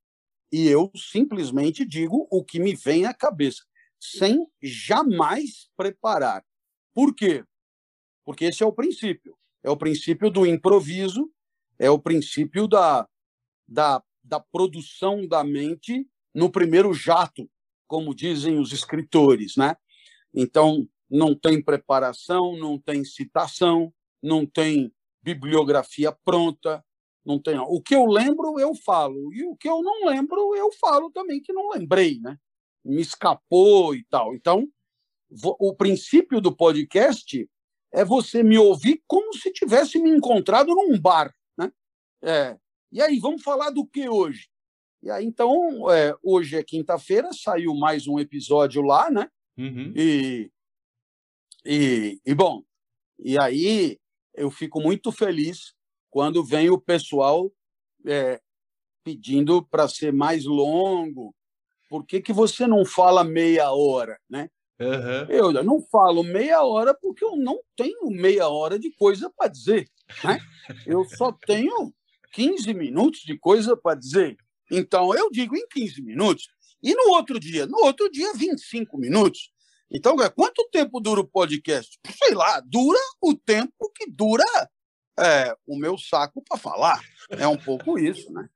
[0.52, 3.64] e eu simplesmente digo o que me vem à cabeça
[4.04, 6.44] sem jamais preparar.
[6.92, 7.42] Por quê?
[8.24, 9.34] Porque esse é o princípio.
[9.62, 11.30] É o princípio do improviso,
[11.78, 13.08] é o princípio da,
[13.66, 17.50] da, da produção da mente no primeiro jato,
[17.86, 19.74] como dizem os escritores, né?
[20.34, 26.84] Então, não tem preparação, não tem citação, não tem bibliografia pronta,
[27.24, 27.58] não tem.
[27.58, 31.40] O que eu lembro, eu falo, e o que eu não lembro, eu falo também
[31.40, 32.38] que não lembrei, né?
[32.84, 34.34] Me escapou e tal.
[34.34, 34.68] Então,
[35.58, 37.48] o princípio do podcast
[37.92, 41.72] é você me ouvir como se tivesse me encontrado num bar, né?
[42.22, 42.58] É,
[42.92, 44.48] e aí, vamos falar do que hoje?
[45.02, 49.28] E aí, então, é, hoje é quinta-feira, saiu mais um episódio lá, né?
[49.56, 49.92] Uhum.
[49.96, 50.50] E,
[51.64, 52.62] e, e, bom,
[53.18, 53.98] e aí
[54.34, 55.74] eu fico muito feliz
[56.10, 57.52] quando vem o pessoal
[58.06, 58.40] é,
[59.04, 61.34] pedindo para ser mais longo,
[61.94, 64.50] por que, que você não fala meia hora, né?
[64.80, 65.26] Uhum.
[65.28, 69.88] Eu não falo meia hora porque eu não tenho meia hora de coisa para dizer.
[70.24, 70.40] Né?
[70.84, 71.94] Eu só tenho
[72.32, 74.36] 15 minutos de coisa para dizer.
[74.68, 76.48] Então, eu digo em 15 minutos.
[76.82, 77.64] E no outro dia?
[77.64, 79.52] No outro dia, 25 minutos.
[79.88, 81.96] Então, quanto tempo dura o podcast?
[82.10, 84.42] Sei lá, dura o tempo que dura
[85.16, 87.00] é, o meu saco para falar.
[87.30, 88.48] É um pouco isso, né?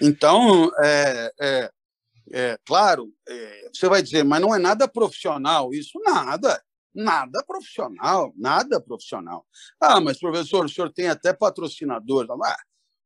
[0.00, 1.70] Então, é, é,
[2.32, 5.98] é, claro, é, você vai dizer, mas não é nada profissional isso?
[6.04, 6.62] Nada,
[6.94, 9.46] nada profissional, nada profissional.
[9.80, 12.26] Ah, mas professor, o senhor tem até patrocinador.
[12.42, 12.56] Ah,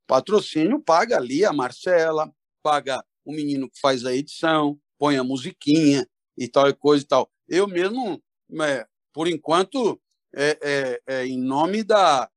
[0.07, 6.07] patrocínio paga ali a Marcela, paga o menino que faz a edição, põe a musiquinha
[6.37, 7.31] e tal e coisa e tal.
[7.49, 8.23] Eu mesmo,
[8.63, 10.01] é, por enquanto,
[10.35, 12.31] é, é, é em nome da,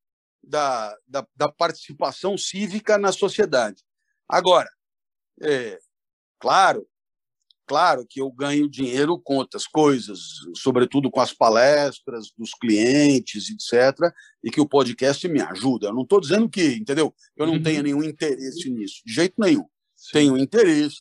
[0.44, 3.84] da, da, da, participação cívica na sociedade.
[4.28, 4.70] Agora,
[5.42, 5.80] é,
[6.42, 6.88] Claro,
[7.68, 10.20] claro que eu ganho dinheiro com outras coisas,
[10.58, 14.12] sobretudo com as palestras dos clientes, etc.,
[14.44, 15.88] e que o podcast me ajuda.
[15.88, 17.14] Eu não estou dizendo que, entendeu?
[17.38, 17.64] Eu não uhum.
[17.64, 19.66] tenho nenhum interesse nisso, de jeito nenhum.
[19.96, 20.12] Sim.
[20.14, 20.98] Tenho interesse.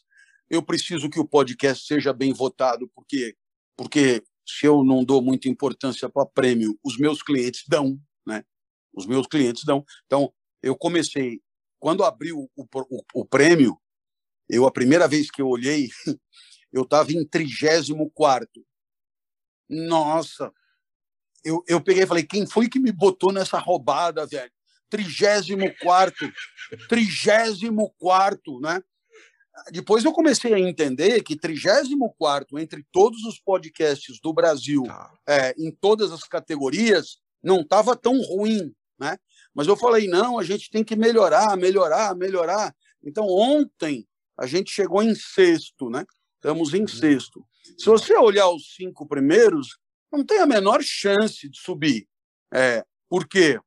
[0.51, 3.35] Eu preciso que o podcast seja bem votado, porque,
[3.75, 8.45] porque se eu não dou muita importância para prêmio, os meus clientes dão, né?
[8.93, 9.83] Os meus clientes dão.
[10.05, 10.31] Então,
[10.63, 11.41] eu comecei,
[11.79, 13.80] quando abriu o, o, o prêmio,
[14.51, 15.89] eu, a primeira vez que eu olhei,
[16.73, 18.49] eu estava em 34.
[19.69, 20.53] Nossa!
[21.45, 24.53] Eu, eu peguei e falei, quem foi que me botou nessa roubada, velho?
[24.91, 26.33] 34,
[26.89, 28.83] 34, né?
[29.71, 35.13] Depois eu comecei a entender que 34 entre todos os podcasts do Brasil, tá.
[35.27, 39.17] é, em todas as categorias, não estava tão ruim, né?
[39.55, 42.75] Mas eu falei, não, a gente tem que melhorar, melhorar, melhorar.
[43.03, 44.07] Então, ontem,
[44.41, 46.07] a gente chegou em sexto, né?
[46.37, 46.89] Estamos em uhum.
[46.89, 47.47] sexto.
[47.79, 49.79] Se você olhar os cinco primeiros,
[50.11, 52.09] não tem a menor chance de subir.
[52.53, 53.61] É, por quê?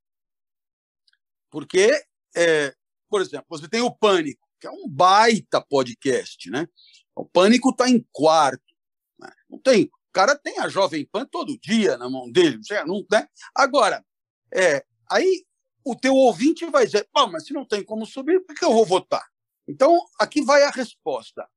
[1.51, 1.91] Porque,
[2.35, 2.73] é,
[3.07, 6.67] por exemplo, você tem o Pânico, que é um baita podcast, né?
[7.15, 8.73] O Pânico está em quarto.
[9.19, 9.31] Né?
[9.47, 9.83] Não tem.
[9.83, 12.59] O cara tem a Jovem Pan todo dia na mão dele.
[12.87, 13.27] Não, né?
[13.53, 14.03] Agora,
[14.51, 15.45] é, aí
[15.85, 18.73] o teu ouvinte vai dizer, Pô, mas se não tem como subir, por que eu
[18.73, 19.32] vou votar?
[19.67, 21.47] Então, aqui vai a resposta.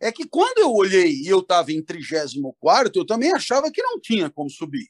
[0.00, 4.00] É que quando eu olhei e eu estava em 34, eu também achava que não
[4.00, 4.88] tinha como subir.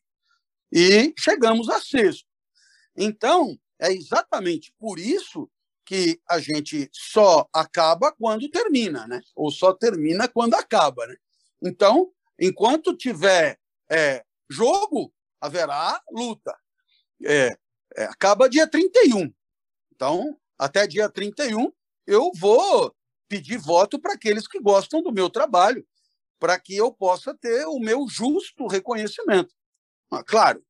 [0.72, 2.26] E chegamos a sexto.
[2.96, 5.50] Então, é exatamente por isso
[5.84, 9.20] que a gente só acaba quando termina, né?
[9.34, 11.16] Ou só termina quando acaba, né?
[11.60, 13.58] Então, enquanto tiver
[13.90, 16.56] é, jogo, haverá luta.
[17.24, 17.50] É,
[17.96, 19.32] é, acaba dia 31.
[19.92, 21.72] Então, até dia 31,
[22.10, 22.92] eu vou
[23.28, 25.86] pedir voto para aqueles que gostam do meu trabalho,
[26.40, 29.54] para que eu possa ter o meu justo reconhecimento.
[30.10, 30.60] Ah, claro,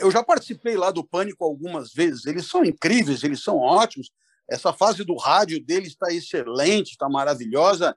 [0.00, 4.10] eu já participei lá do Pânico algumas vezes, eles são incríveis, eles são ótimos.
[4.48, 7.94] Essa fase do rádio deles está excelente, está maravilhosa.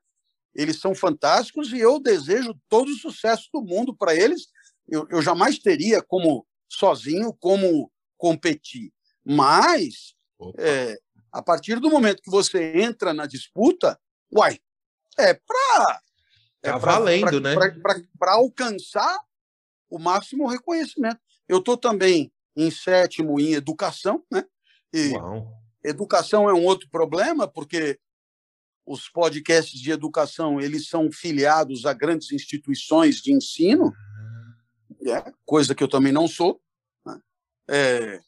[0.54, 4.48] Eles são fantásticos e eu desejo todo o sucesso do mundo para eles.
[4.86, 8.92] Eu, eu jamais teria como sozinho como competir.
[9.24, 10.14] Mas,
[10.58, 11.00] é,
[11.32, 14.00] a partir do momento que você entra na disputa,
[14.34, 14.60] uai,
[15.18, 16.02] é para.
[16.64, 18.06] É tá valendo, pra, né?
[18.20, 19.20] Para alcançar
[19.90, 21.20] o máximo reconhecimento.
[21.48, 24.46] Eu estou também em sétimo em educação, né?
[24.94, 25.54] E Uau.
[25.84, 28.00] educação é um outro problema, porque
[28.86, 35.14] os podcasts de educação eles são filiados a grandes instituições de ensino, uhum.
[35.14, 36.62] é, coisa que eu também não sou.
[37.70, 38.20] É,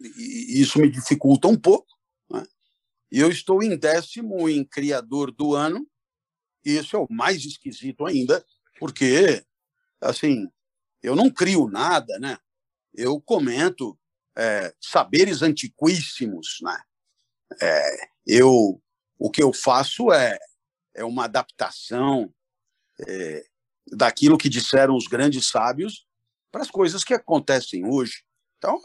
[0.00, 1.88] e isso me dificulta um pouco.
[2.30, 2.46] Né?
[3.10, 5.86] Eu estou em décimo em criador do ano,
[6.64, 8.44] e isso é o mais esquisito ainda,
[8.78, 9.44] porque,
[10.00, 10.48] assim,
[11.02, 12.38] eu não crio nada, né?
[12.94, 13.98] Eu comento
[14.36, 16.82] é, saberes antiquíssimos, né?
[17.60, 18.80] É, eu,
[19.18, 20.38] o que eu faço é,
[20.94, 22.32] é uma adaptação
[23.06, 23.44] é,
[23.92, 26.06] daquilo que disseram os grandes sábios
[26.50, 28.22] para as coisas que acontecem hoje.
[28.58, 28.80] Então,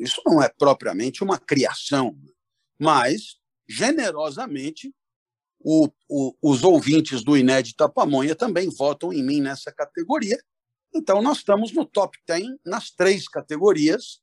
[0.00, 2.18] isso não é propriamente uma criação,
[2.78, 3.36] mas,
[3.68, 4.92] generosamente,
[5.60, 10.42] o, o, os ouvintes do Inédita Pamonha também votam em mim nessa categoria.
[10.94, 14.20] Então, nós estamos no top 10 nas três categorias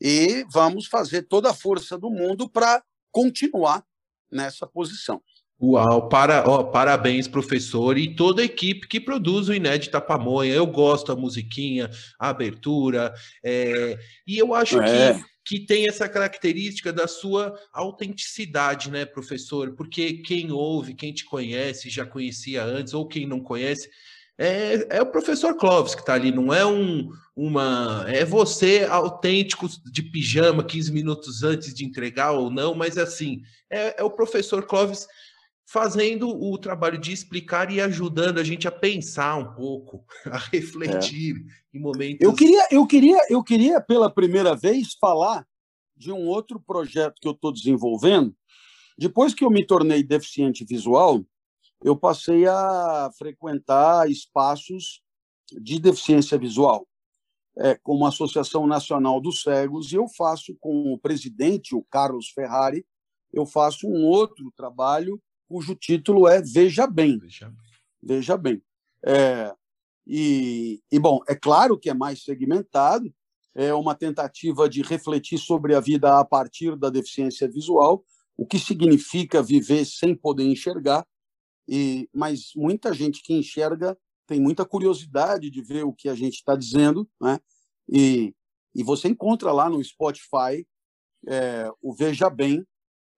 [0.00, 3.84] e vamos fazer toda a força do mundo para continuar
[4.30, 5.22] nessa posição.
[5.62, 10.54] Uau, para, ó, parabéns, professor, e toda a equipe que produz o Inédita Pamonha.
[10.54, 13.12] Eu gosto da musiquinha, a abertura,
[13.44, 15.14] é, e eu acho é.
[15.44, 19.74] que, que tem essa característica da sua autenticidade, né, professor?
[19.74, 23.90] Porque quem ouve, quem te conhece, já conhecia antes, ou quem não conhece,
[24.38, 28.06] é, é o professor Clóvis que está ali, não é um, uma.
[28.08, 34.00] É você autêntico de pijama 15 minutos antes de entregar ou não, mas assim, é,
[34.00, 35.06] é o professor Clóvis
[35.70, 41.36] fazendo o trabalho de explicar e ajudando a gente a pensar um pouco, a refletir
[41.36, 41.76] é.
[41.76, 42.18] em momentos.
[42.20, 45.46] Eu queria, eu queria, eu queria pela primeira vez falar
[45.96, 48.34] de um outro projeto que eu estou desenvolvendo.
[48.98, 51.24] Depois que eu me tornei deficiente visual,
[51.84, 55.00] eu passei a frequentar espaços
[55.52, 56.84] de deficiência visual,
[57.58, 62.28] é, como a Associação Nacional dos Cegos, e eu faço com o presidente, o Carlos
[62.30, 62.84] Ferrari,
[63.32, 65.20] eu faço um outro trabalho
[65.50, 67.18] cujo título é Veja Bem.
[67.18, 67.70] Veja Bem.
[68.00, 68.62] Veja bem.
[69.04, 69.52] É,
[70.06, 73.12] e, e, bom, é claro que é mais segmentado,
[73.52, 78.04] é uma tentativa de refletir sobre a vida a partir da deficiência visual,
[78.36, 81.04] o que significa viver sem poder enxergar,
[81.68, 86.34] e, mas muita gente que enxerga tem muita curiosidade de ver o que a gente
[86.34, 87.40] está dizendo, né?
[87.88, 88.32] E,
[88.72, 90.64] e você encontra lá no Spotify
[91.26, 92.64] é, o Veja Bem,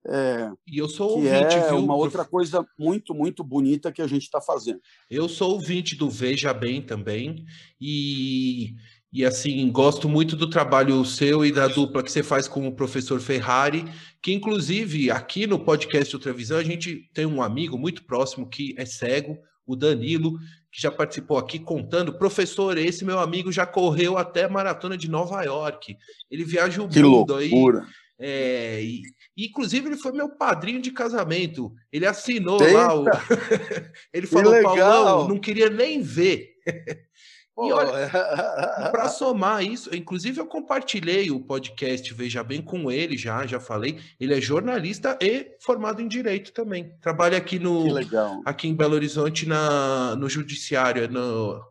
[0.05, 1.77] é, e eu sou que ouvinte, é viu?
[1.77, 4.81] uma outra coisa muito, muito bonita que a gente está fazendo.
[5.09, 7.45] Eu sou ouvinte do Veja Bem também,
[7.79, 8.75] e,
[9.11, 12.75] e assim, gosto muito do trabalho seu e da dupla que você faz com o
[12.75, 13.85] professor Ferrari,
[14.21, 18.75] que inclusive aqui no podcast Outra Visão a gente tem um amigo muito próximo que
[18.77, 20.37] é cego, o Danilo,
[20.69, 25.09] que já participou aqui contando, professor, esse meu amigo já correu até a maratona de
[25.09, 25.95] Nova York.
[26.29, 27.79] Ele viaja o que mundo loucura.
[27.79, 27.87] aí
[28.25, 29.01] É, e,
[29.37, 31.73] inclusive, ele foi meu padrinho de casamento.
[31.91, 32.77] Ele assinou Eita.
[32.77, 33.03] lá o.
[34.13, 36.53] ele falou, Paulão, não queria nem ver.
[37.55, 38.09] E olha,
[38.89, 43.99] para somar isso, inclusive eu compartilhei o podcast Veja Bem com ele já, já falei.
[44.19, 46.91] Ele é jornalista e formado em direito também.
[46.99, 47.95] Trabalha aqui no
[48.43, 51.63] aqui em Belo Horizonte na, no judiciário, no,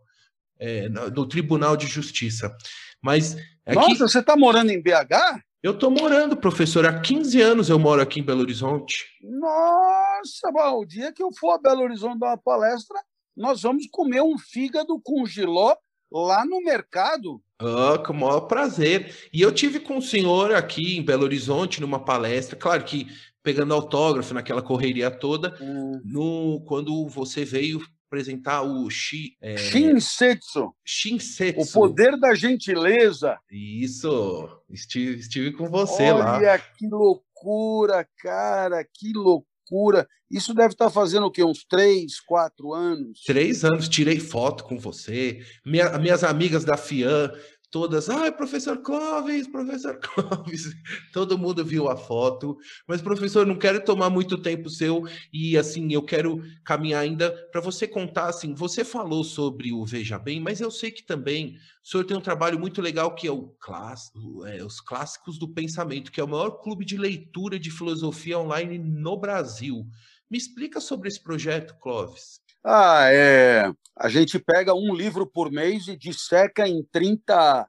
[0.57, 2.57] é, no Tribunal de Justiça.
[3.03, 3.37] Mas
[3.67, 3.99] é Nossa, que...
[3.99, 5.43] você está morando em BH?
[5.63, 6.85] Eu estou morando, professor.
[6.85, 9.07] Há 15 anos eu moro aqui em Belo Horizonte.
[9.23, 12.99] Nossa, bom, o dia que eu for a Belo Horizonte dar uma palestra,
[13.37, 15.77] nós vamos comer um fígado com giló
[16.11, 17.41] lá no mercado.
[17.61, 19.15] Ah, com o maior prazer.
[19.33, 23.07] E eu tive com o senhor aqui em Belo Horizonte numa palestra, claro que
[23.41, 26.01] pegando autógrafo naquela correria toda, hum.
[26.05, 27.81] no quando você veio
[28.13, 29.57] apresentar o Shi, é...
[29.57, 30.75] Shinsetsu.
[30.85, 31.63] Shinsetsu.
[31.63, 33.39] O poder da gentileza.
[33.51, 34.49] Isso.
[34.71, 36.37] Estive, estive com você Olha lá.
[36.37, 40.07] Olha que loucura, cara, que loucura.
[40.31, 41.43] Isso deve estar fazendo o quê?
[41.43, 43.23] Uns três, quatro anos?
[43.25, 45.41] Três anos, tirei foto com você.
[45.65, 47.31] Minha, minhas amigas da FIAN
[47.73, 50.77] todas, ai, professor Clóvis, professor Clóvis,
[51.11, 55.91] todo mundo viu a foto, mas professor, não quero tomar muito tempo seu e assim,
[55.91, 60.61] eu quero caminhar ainda para você contar assim, você falou sobre o Veja Bem, mas
[60.61, 64.45] eu sei que também o senhor tem um trabalho muito legal que é o clássico,
[64.45, 68.79] é, os clássicos do pensamento, que é o maior clube de leitura de filosofia online
[68.79, 69.87] no Brasil.
[70.31, 72.42] Me explica sobre esse projeto, Clóvis.
[72.65, 73.73] Ah, é.
[73.97, 77.69] A gente pega um livro por mês e disseca em 30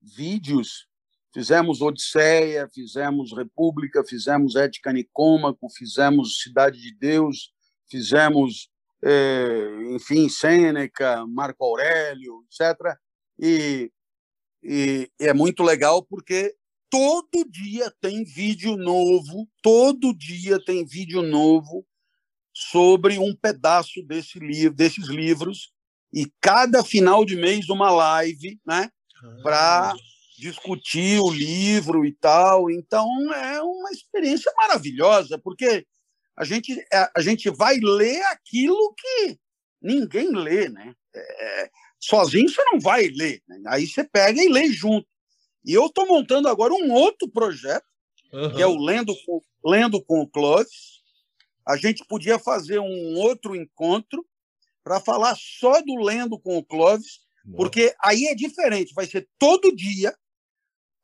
[0.00, 0.88] vídeos.
[1.32, 7.52] Fizemos Odisseia, fizemos República, fizemos Ética Nicômaco, fizemos Cidade de Deus,
[7.88, 8.68] fizemos,
[9.02, 12.96] é, enfim, Sêneca, Marco Aurélio, etc.
[13.38, 13.90] E,
[14.62, 16.54] e é muito legal porque
[16.90, 21.86] todo dia tem vídeo novo, todo dia tem vídeo novo
[22.52, 25.72] sobre um pedaço desse livro, desses livros
[26.12, 28.90] e cada final de mês uma live, né,
[29.42, 29.96] para ah.
[30.38, 32.70] discutir o livro e tal.
[32.70, 35.86] Então é uma experiência maravilhosa porque
[36.36, 39.38] a gente é, a gente vai ler aquilo que
[39.80, 40.94] ninguém lê, né?
[41.14, 43.60] É, sozinho você não vai ler, né?
[43.66, 45.06] aí você pega e lê junto.
[45.64, 47.84] E eu estou montando agora um outro projeto
[48.32, 48.54] uhum.
[48.54, 51.01] que é o Lendo com, Lendo com o Clóvis,
[51.66, 54.26] a gente podia fazer um outro encontro
[54.82, 57.20] para falar só do Lendo com o Clóvis,
[57.56, 60.14] porque aí é diferente, vai ser todo dia,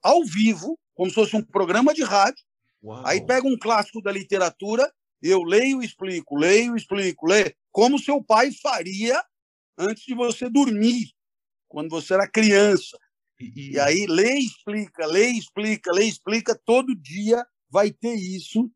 [0.02, 2.44] ao vivo, como se fosse um programa de rádio.
[2.82, 3.04] Uau.
[3.04, 7.98] Aí pega um clássico da literatura, eu leio e explico, leio e explico, leio, como
[7.98, 9.20] seu pai faria
[9.76, 11.12] antes de você dormir,
[11.68, 12.96] quando você era criança.
[13.40, 17.90] E, e aí lê e explica, lê e explica, lê e explica, todo dia vai
[17.90, 18.70] ter isso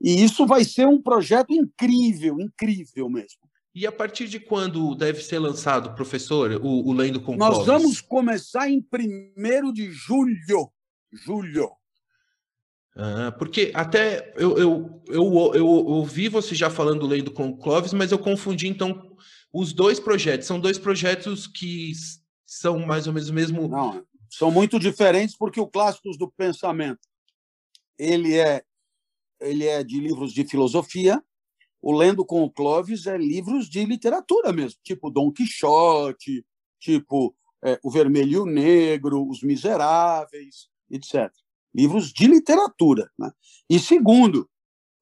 [0.00, 3.40] e isso vai ser um projeto incrível, incrível mesmo.
[3.74, 8.00] E a partir de quando deve ser lançado, professor, o, o Lendo com Nós vamos
[8.00, 10.70] começar em 1 de julho.
[11.12, 11.70] Julho.
[12.96, 17.92] Ah, porque até eu, eu, eu, eu, ouvi você já falando do Lendo com Clóvis,
[17.92, 19.16] mas eu confundi então
[19.52, 20.48] os dois projetos.
[20.48, 21.92] São dois projetos que
[22.44, 23.68] são mais ou menos o mesmo.
[23.68, 27.00] Não, são muito diferentes porque o Clássicos do Pensamento
[27.96, 28.64] ele é
[29.40, 31.22] ele é de livros de filosofia,
[31.80, 36.44] o Lendo com o Clóvis é livros de literatura mesmo, tipo Dom Quixote,
[36.80, 37.34] tipo
[37.64, 41.30] é, O Vermelho e o Negro, Os Miseráveis, etc.
[41.74, 43.10] Livros de literatura.
[43.18, 43.30] Né?
[43.70, 44.48] E segundo,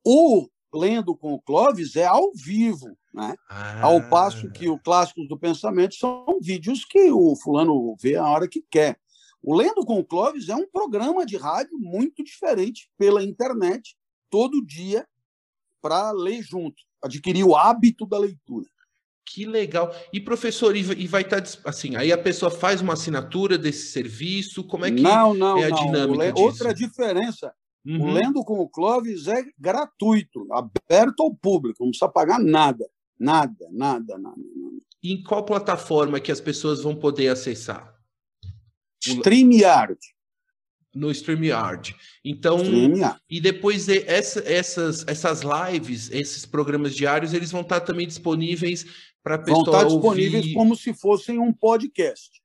[0.05, 3.35] o Lendo com o Clóvis é ao vivo, né?
[3.49, 3.83] Ah.
[3.83, 8.47] ao passo que o Clássicos do Pensamento são vídeos que o fulano vê a hora
[8.47, 9.01] que quer.
[9.43, 13.97] O Lendo com o Clóvis é um programa de rádio muito diferente pela internet,
[14.31, 15.07] todo dia
[15.81, 18.67] para ler junto, adquirir o hábito da leitura.
[19.25, 19.93] Que legal.
[20.13, 24.63] E professor, e vai estar tá, assim, aí a pessoa faz uma assinatura desse serviço,
[24.63, 25.77] como é que não, não, é a não.
[25.77, 26.45] dinâmica disso?
[26.45, 27.53] Outra diferença,
[27.85, 28.03] uhum.
[28.03, 33.69] o Lendo com o Clóvis é gratuito, aberto ao público, não precisa pagar nada, nada,
[33.73, 34.37] nada, nada.
[34.37, 34.77] nada.
[35.03, 37.95] E em qual plataforma que as pessoas vão poder acessar?
[39.05, 39.99] StreamYard
[40.97, 41.95] no StreamYard.
[42.25, 43.21] Então, StreamYard.
[43.29, 48.87] e depois essa, essas, essas lives, esses programas diários, eles vão estar também disponíveis
[49.23, 50.55] para pessoal Vão estar disponíveis ouvir...
[50.55, 52.43] como se fossem um podcast.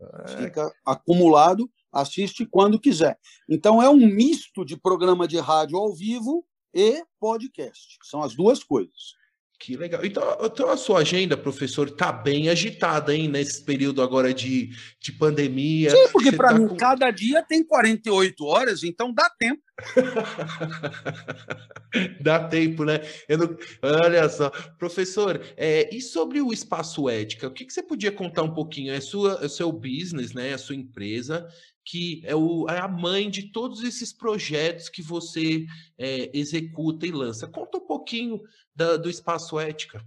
[0.00, 0.44] É.
[0.44, 3.18] Fica acumulado, assiste quando quiser.
[3.48, 7.98] Então, é um misto de programa de rádio ao vivo e podcast.
[8.02, 9.14] São as duas coisas.
[9.58, 10.04] Que legal.
[10.04, 15.12] Então, então a sua agenda, professor, está bem agitada, hein, nesse período agora de, de
[15.12, 15.90] pandemia.
[15.90, 16.76] Sim, porque para tá mim com...
[16.76, 19.62] cada dia tem 48 horas, então dá tempo.
[22.20, 23.00] Dá tempo, né?
[23.28, 23.56] Não...
[23.82, 28.42] Olha só, professor, é, e sobre o espaço ética, o que, que, você podia contar
[28.42, 28.92] um pouquinho?
[28.92, 30.54] É, sua, é o seu business, né?
[30.54, 31.46] A sua empresa,
[31.86, 35.64] que é, o, é a mãe de todos esses projetos que você
[35.96, 37.46] é, executa e lança.
[37.46, 38.42] Conta um pouquinho
[38.74, 40.04] da, do espaço ética.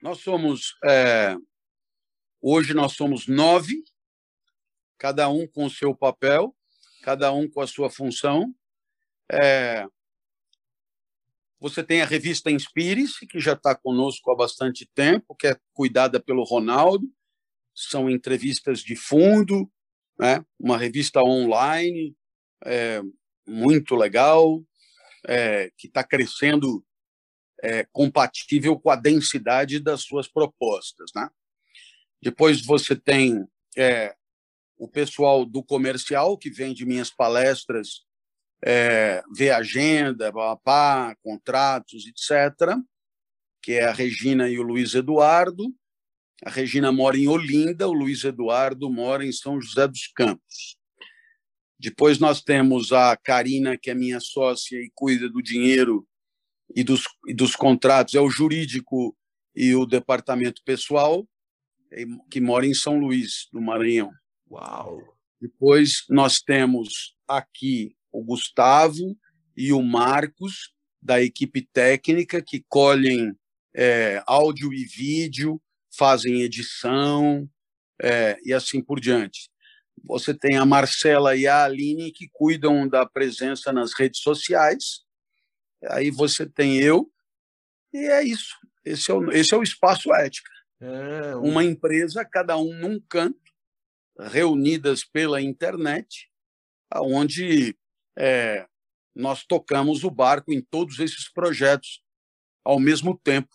[0.00, 1.36] Nós somos é,
[2.40, 3.84] hoje nós somos nove,
[4.96, 6.56] cada um com o seu papel
[7.02, 8.54] cada um com a sua função.
[9.30, 9.86] É...
[11.60, 16.20] Você tem a revista Inspire-se, que já está conosco há bastante tempo, que é cuidada
[16.20, 17.06] pelo Ronaldo.
[17.74, 19.70] São entrevistas de fundo,
[20.22, 20.44] né?
[20.56, 22.14] uma revista online
[22.64, 23.02] é,
[23.44, 24.62] muito legal,
[25.26, 26.84] é, que está crescendo
[27.60, 31.10] é, compatível com a densidade das suas propostas.
[31.12, 31.28] Né?
[32.22, 33.44] Depois você tem
[33.76, 34.14] é,
[34.78, 38.04] o pessoal do comercial que vende minhas palestras,
[38.64, 42.76] é, vê agenda, papá, contratos, etc.,
[43.60, 45.74] que é a Regina e o Luiz Eduardo.
[46.44, 50.76] A Regina mora em Olinda, o Luiz Eduardo mora em São José dos Campos.
[51.78, 56.06] Depois nós temos a Karina, que é minha sócia e cuida do dinheiro
[56.74, 59.16] e dos, e dos contratos, é o jurídico
[59.54, 61.28] e o departamento pessoal,
[62.30, 64.10] que mora em São Luís, do Maranhão.
[64.50, 65.00] Uau!
[65.40, 69.16] Depois nós temos aqui o Gustavo
[69.56, 73.36] e o Marcos, da equipe técnica, que colhem
[73.74, 75.60] é, áudio e vídeo,
[75.96, 77.48] fazem edição
[78.00, 79.50] é, e assim por diante.
[80.04, 85.02] Você tem a Marcela e a Aline, que cuidam da presença nas redes sociais.
[85.90, 87.10] Aí você tem eu,
[87.92, 88.56] e é isso.
[88.84, 90.50] Esse é o, esse é o espaço ética.
[90.80, 93.38] É, Uma empresa, cada um num canto,
[94.18, 96.28] reunidas pela internet,
[96.94, 97.76] onde
[98.18, 98.66] é,
[99.14, 102.02] nós tocamos o barco em todos esses projetos
[102.64, 103.54] ao mesmo tempo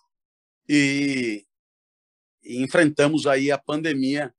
[0.68, 1.47] e,
[2.48, 4.34] e enfrentamos aí a pandemia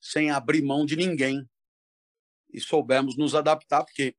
[0.00, 1.46] sem abrir mão de ninguém
[2.52, 4.16] e soubemos nos adaptar, porque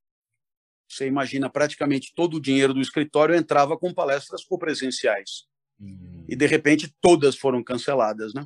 [0.87, 5.47] você imagina, praticamente todo o dinheiro do escritório entrava com palestras copresenciais.
[5.79, 6.25] Uhum.
[6.29, 8.33] E, de repente, todas foram canceladas.
[8.33, 8.45] Né?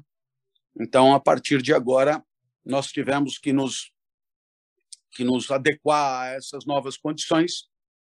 [0.80, 2.24] Então, a partir de agora,
[2.64, 3.92] nós tivemos que nos
[5.12, 7.70] que nos adequar a essas novas condições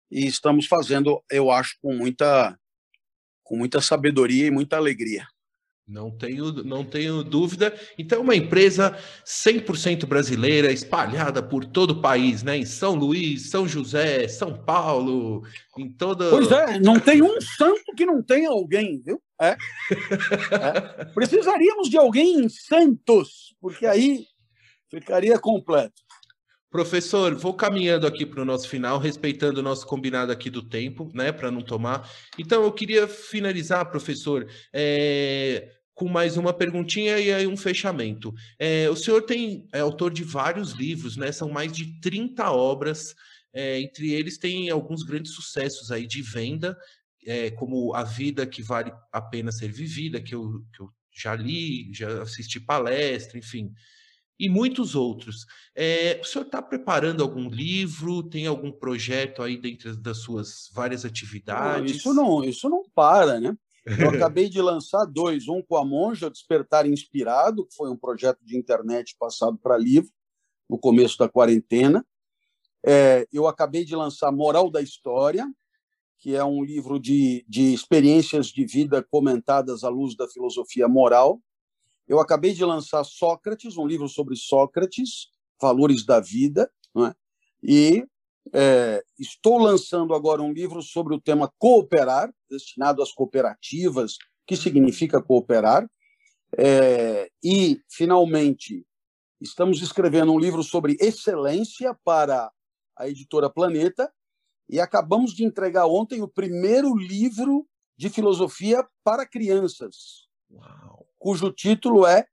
[0.08, 2.56] e estamos fazendo, eu acho, com muita
[3.42, 5.26] com muita sabedoria e muita alegria.
[5.86, 7.74] Não tenho, não tenho dúvida.
[7.98, 12.56] Então, uma empresa 100% brasileira, espalhada por todo o país, né?
[12.56, 15.42] Em São Luís, São José, São Paulo,
[15.76, 16.30] em toda.
[16.30, 19.20] Pois é, não tem um santo que não tenha alguém, viu?
[19.40, 19.48] É.
[19.50, 21.04] é.
[21.06, 24.26] Precisaríamos de alguém em Santos, porque aí
[24.92, 26.02] Ficaria completo.
[26.72, 31.10] Professor, vou caminhando aqui para o nosso final, respeitando o nosso combinado aqui do tempo,
[31.12, 32.10] né, para não tomar.
[32.38, 38.32] Então, eu queria finalizar, professor, é, com mais uma perguntinha e aí um fechamento.
[38.58, 41.30] É, o senhor tem é autor de vários livros, né?
[41.30, 43.14] São mais de 30 obras.
[43.52, 46.74] É, entre eles tem alguns grandes sucessos aí de venda,
[47.26, 51.34] é, como A Vida que Vale a Pena Ser Vivida, que eu, que eu já
[51.36, 53.70] li, já assisti palestra, enfim
[54.38, 55.46] e muitos outros.
[55.74, 58.22] É, o senhor está preparando algum livro?
[58.22, 61.96] Tem algum projeto aí dentro das suas várias atividades?
[61.96, 63.56] Isso não, isso não para, né?
[63.84, 68.38] Eu acabei de lançar dois, um com a Monja, Despertar Inspirado, que foi um projeto
[68.44, 70.10] de internet passado para livro,
[70.68, 72.04] no começo da quarentena.
[72.84, 75.46] É, eu acabei de lançar Moral da História,
[76.18, 81.40] que é um livro de, de experiências de vida comentadas à luz da filosofia moral.
[82.12, 87.14] Eu acabei de lançar Sócrates, um livro sobre Sócrates, Valores da Vida, é?
[87.62, 88.06] e
[88.52, 95.22] é, estou lançando agora um livro sobre o tema cooperar, destinado às cooperativas, que significa
[95.22, 95.90] cooperar.
[96.58, 98.86] É, e, finalmente,
[99.40, 102.52] estamos escrevendo um livro sobre excelência para
[102.94, 104.12] a editora Planeta,
[104.68, 110.28] e acabamos de entregar ontem o primeiro livro de filosofia para crianças.
[110.50, 112.26] Uau cujo título é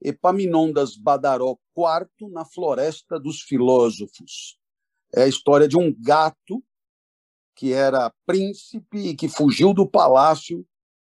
[0.00, 4.58] Epaminondas Badaró IV na Floresta dos Filósofos.
[5.14, 6.64] É a história de um gato
[7.54, 10.66] que era príncipe e que fugiu do palácio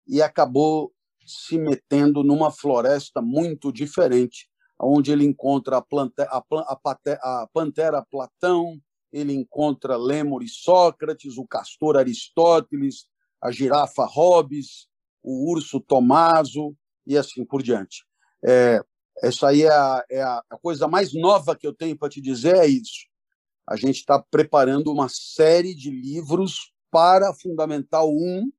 [0.06, 0.92] e acabou
[1.24, 4.46] se metendo numa floresta muito diferente,
[4.78, 8.78] onde ele encontra a, plante, a, a, a pantera Platão,
[9.10, 13.06] ele encontra Lêmur e Sócrates, o castor Aristóteles,
[13.40, 14.88] a girafa Hobbes,
[15.22, 16.76] o urso Tomaso,
[17.06, 18.04] e assim por diante.
[18.44, 18.80] É,
[19.22, 22.56] essa aí é a, é a, coisa mais nova que eu tenho para te dizer,
[22.56, 23.06] é isso.
[23.68, 28.52] a gente está preparando uma série de livros para Fundamental 1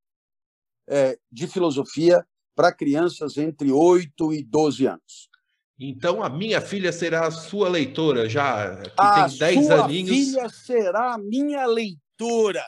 [0.88, 2.26] é, de filosofia
[2.56, 5.30] para crianças entre 8 e 12 anos.
[5.78, 10.10] Então a minha filha será a sua leitora já, que a tem 10 sua aninhos.
[10.10, 12.64] filha será a minha leitora.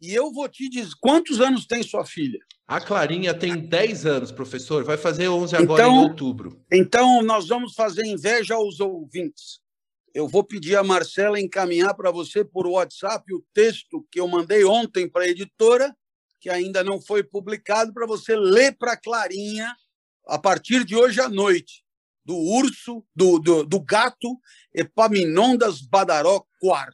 [0.00, 2.38] E eu vou te dizer, quantos anos tem sua filha?
[2.68, 4.84] A Clarinha tem 10 anos, professor.
[4.84, 6.62] Vai fazer 11 agora então, em outubro.
[6.70, 9.60] Então, nós vamos fazer inveja aos ouvintes.
[10.14, 14.66] Eu vou pedir a Marcela encaminhar para você por WhatsApp o texto que eu mandei
[14.66, 15.96] ontem para a editora,
[16.38, 19.74] que ainda não foi publicado, para você ler para a Clarinha
[20.26, 21.82] a partir de hoje à noite
[22.22, 24.38] do urso, do, do, do gato
[24.74, 26.92] Epaminondas Badaró IV.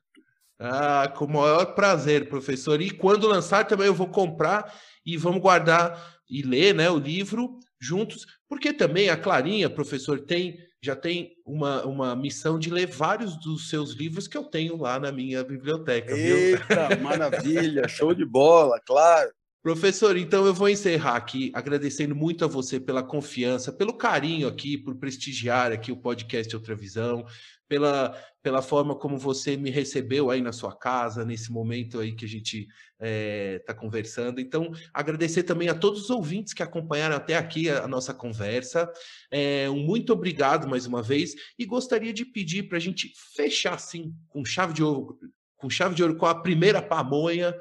[0.60, 2.80] Ah, com o maior prazer, professor.
[2.80, 4.72] E quando lançar também eu vou comprar
[5.04, 10.58] e vamos guardar e ler né, o livro juntos, porque também a Clarinha, professor, tem
[10.84, 15.00] já tem uma, uma missão de ler vários dos seus livros que eu tenho lá
[15.00, 16.14] na minha biblioteca.
[16.14, 17.00] Eita, viu?
[17.00, 19.30] maravilha, show de bola, claro.
[19.62, 24.76] Professor, então eu vou encerrar aqui agradecendo muito a você pela confiança, pelo carinho aqui,
[24.76, 27.24] por prestigiar aqui o podcast Outra Visão,
[27.68, 32.24] pela, pela forma como você me recebeu aí na sua casa, nesse momento aí que
[32.24, 34.40] a gente está eh, é, conversando.
[34.40, 38.90] Então, agradecer também a todos os ouvintes que acompanharam até aqui a, a nossa conversa.
[39.30, 43.74] É, um muito obrigado mais uma vez e gostaria de pedir para a gente fechar
[43.74, 45.18] assim com chave de ouro,
[45.56, 47.54] com chave de ouro com a primeira pamonha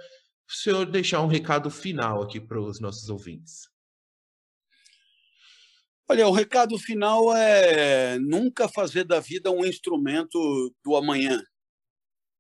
[0.50, 3.73] o senhor deixar um recado final aqui para os nossos ouvintes.
[6.10, 11.42] Olha, o recado final é nunca fazer da vida um instrumento do amanhã,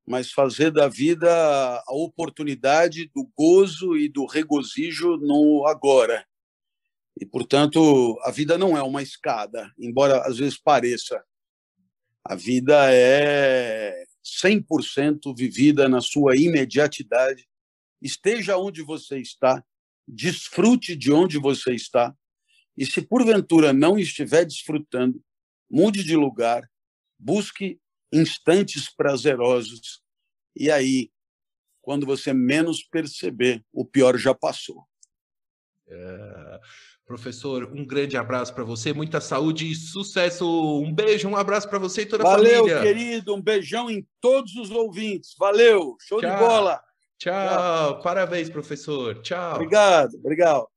[0.06, 1.30] mas fazer da vida
[1.88, 6.26] a oportunidade do gozo e do regozijo no agora.
[7.20, 11.24] E, portanto, a vida não é uma escada, embora às vezes pareça.
[12.26, 17.48] A vida é 100% vivida na sua imediatidade
[18.02, 19.64] esteja onde você está,
[20.06, 22.14] desfrute de onde você está,
[22.78, 25.22] e se porventura não estiver desfrutando,
[25.70, 26.70] mude de lugar,
[27.18, 27.80] busque
[28.12, 30.04] instantes prazerosos,
[30.56, 31.10] e aí,
[31.82, 34.84] quando você menos perceber, o pior já passou.
[35.88, 36.60] É...
[37.06, 40.82] Professor, um grande abraço para você, muita saúde e sucesso.
[40.82, 42.60] Um beijo, um abraço para você e toda a família.
[42.62, 43.36] Valeu, querido.
[43.36, 45.36] Um beijão em todos os ouvintes.
[45.38, 46.32] Valeu, show Tchau.
[46.32, 46.82] de bola.
[47.20, 47.34] Tchau.
[47.34, 48.02] Tchau.
[48.02, 49.22] Parabéns, professor.
[49.22, 49.56] Tchau.
[49.56, 50.73] Obrigado, obrigado.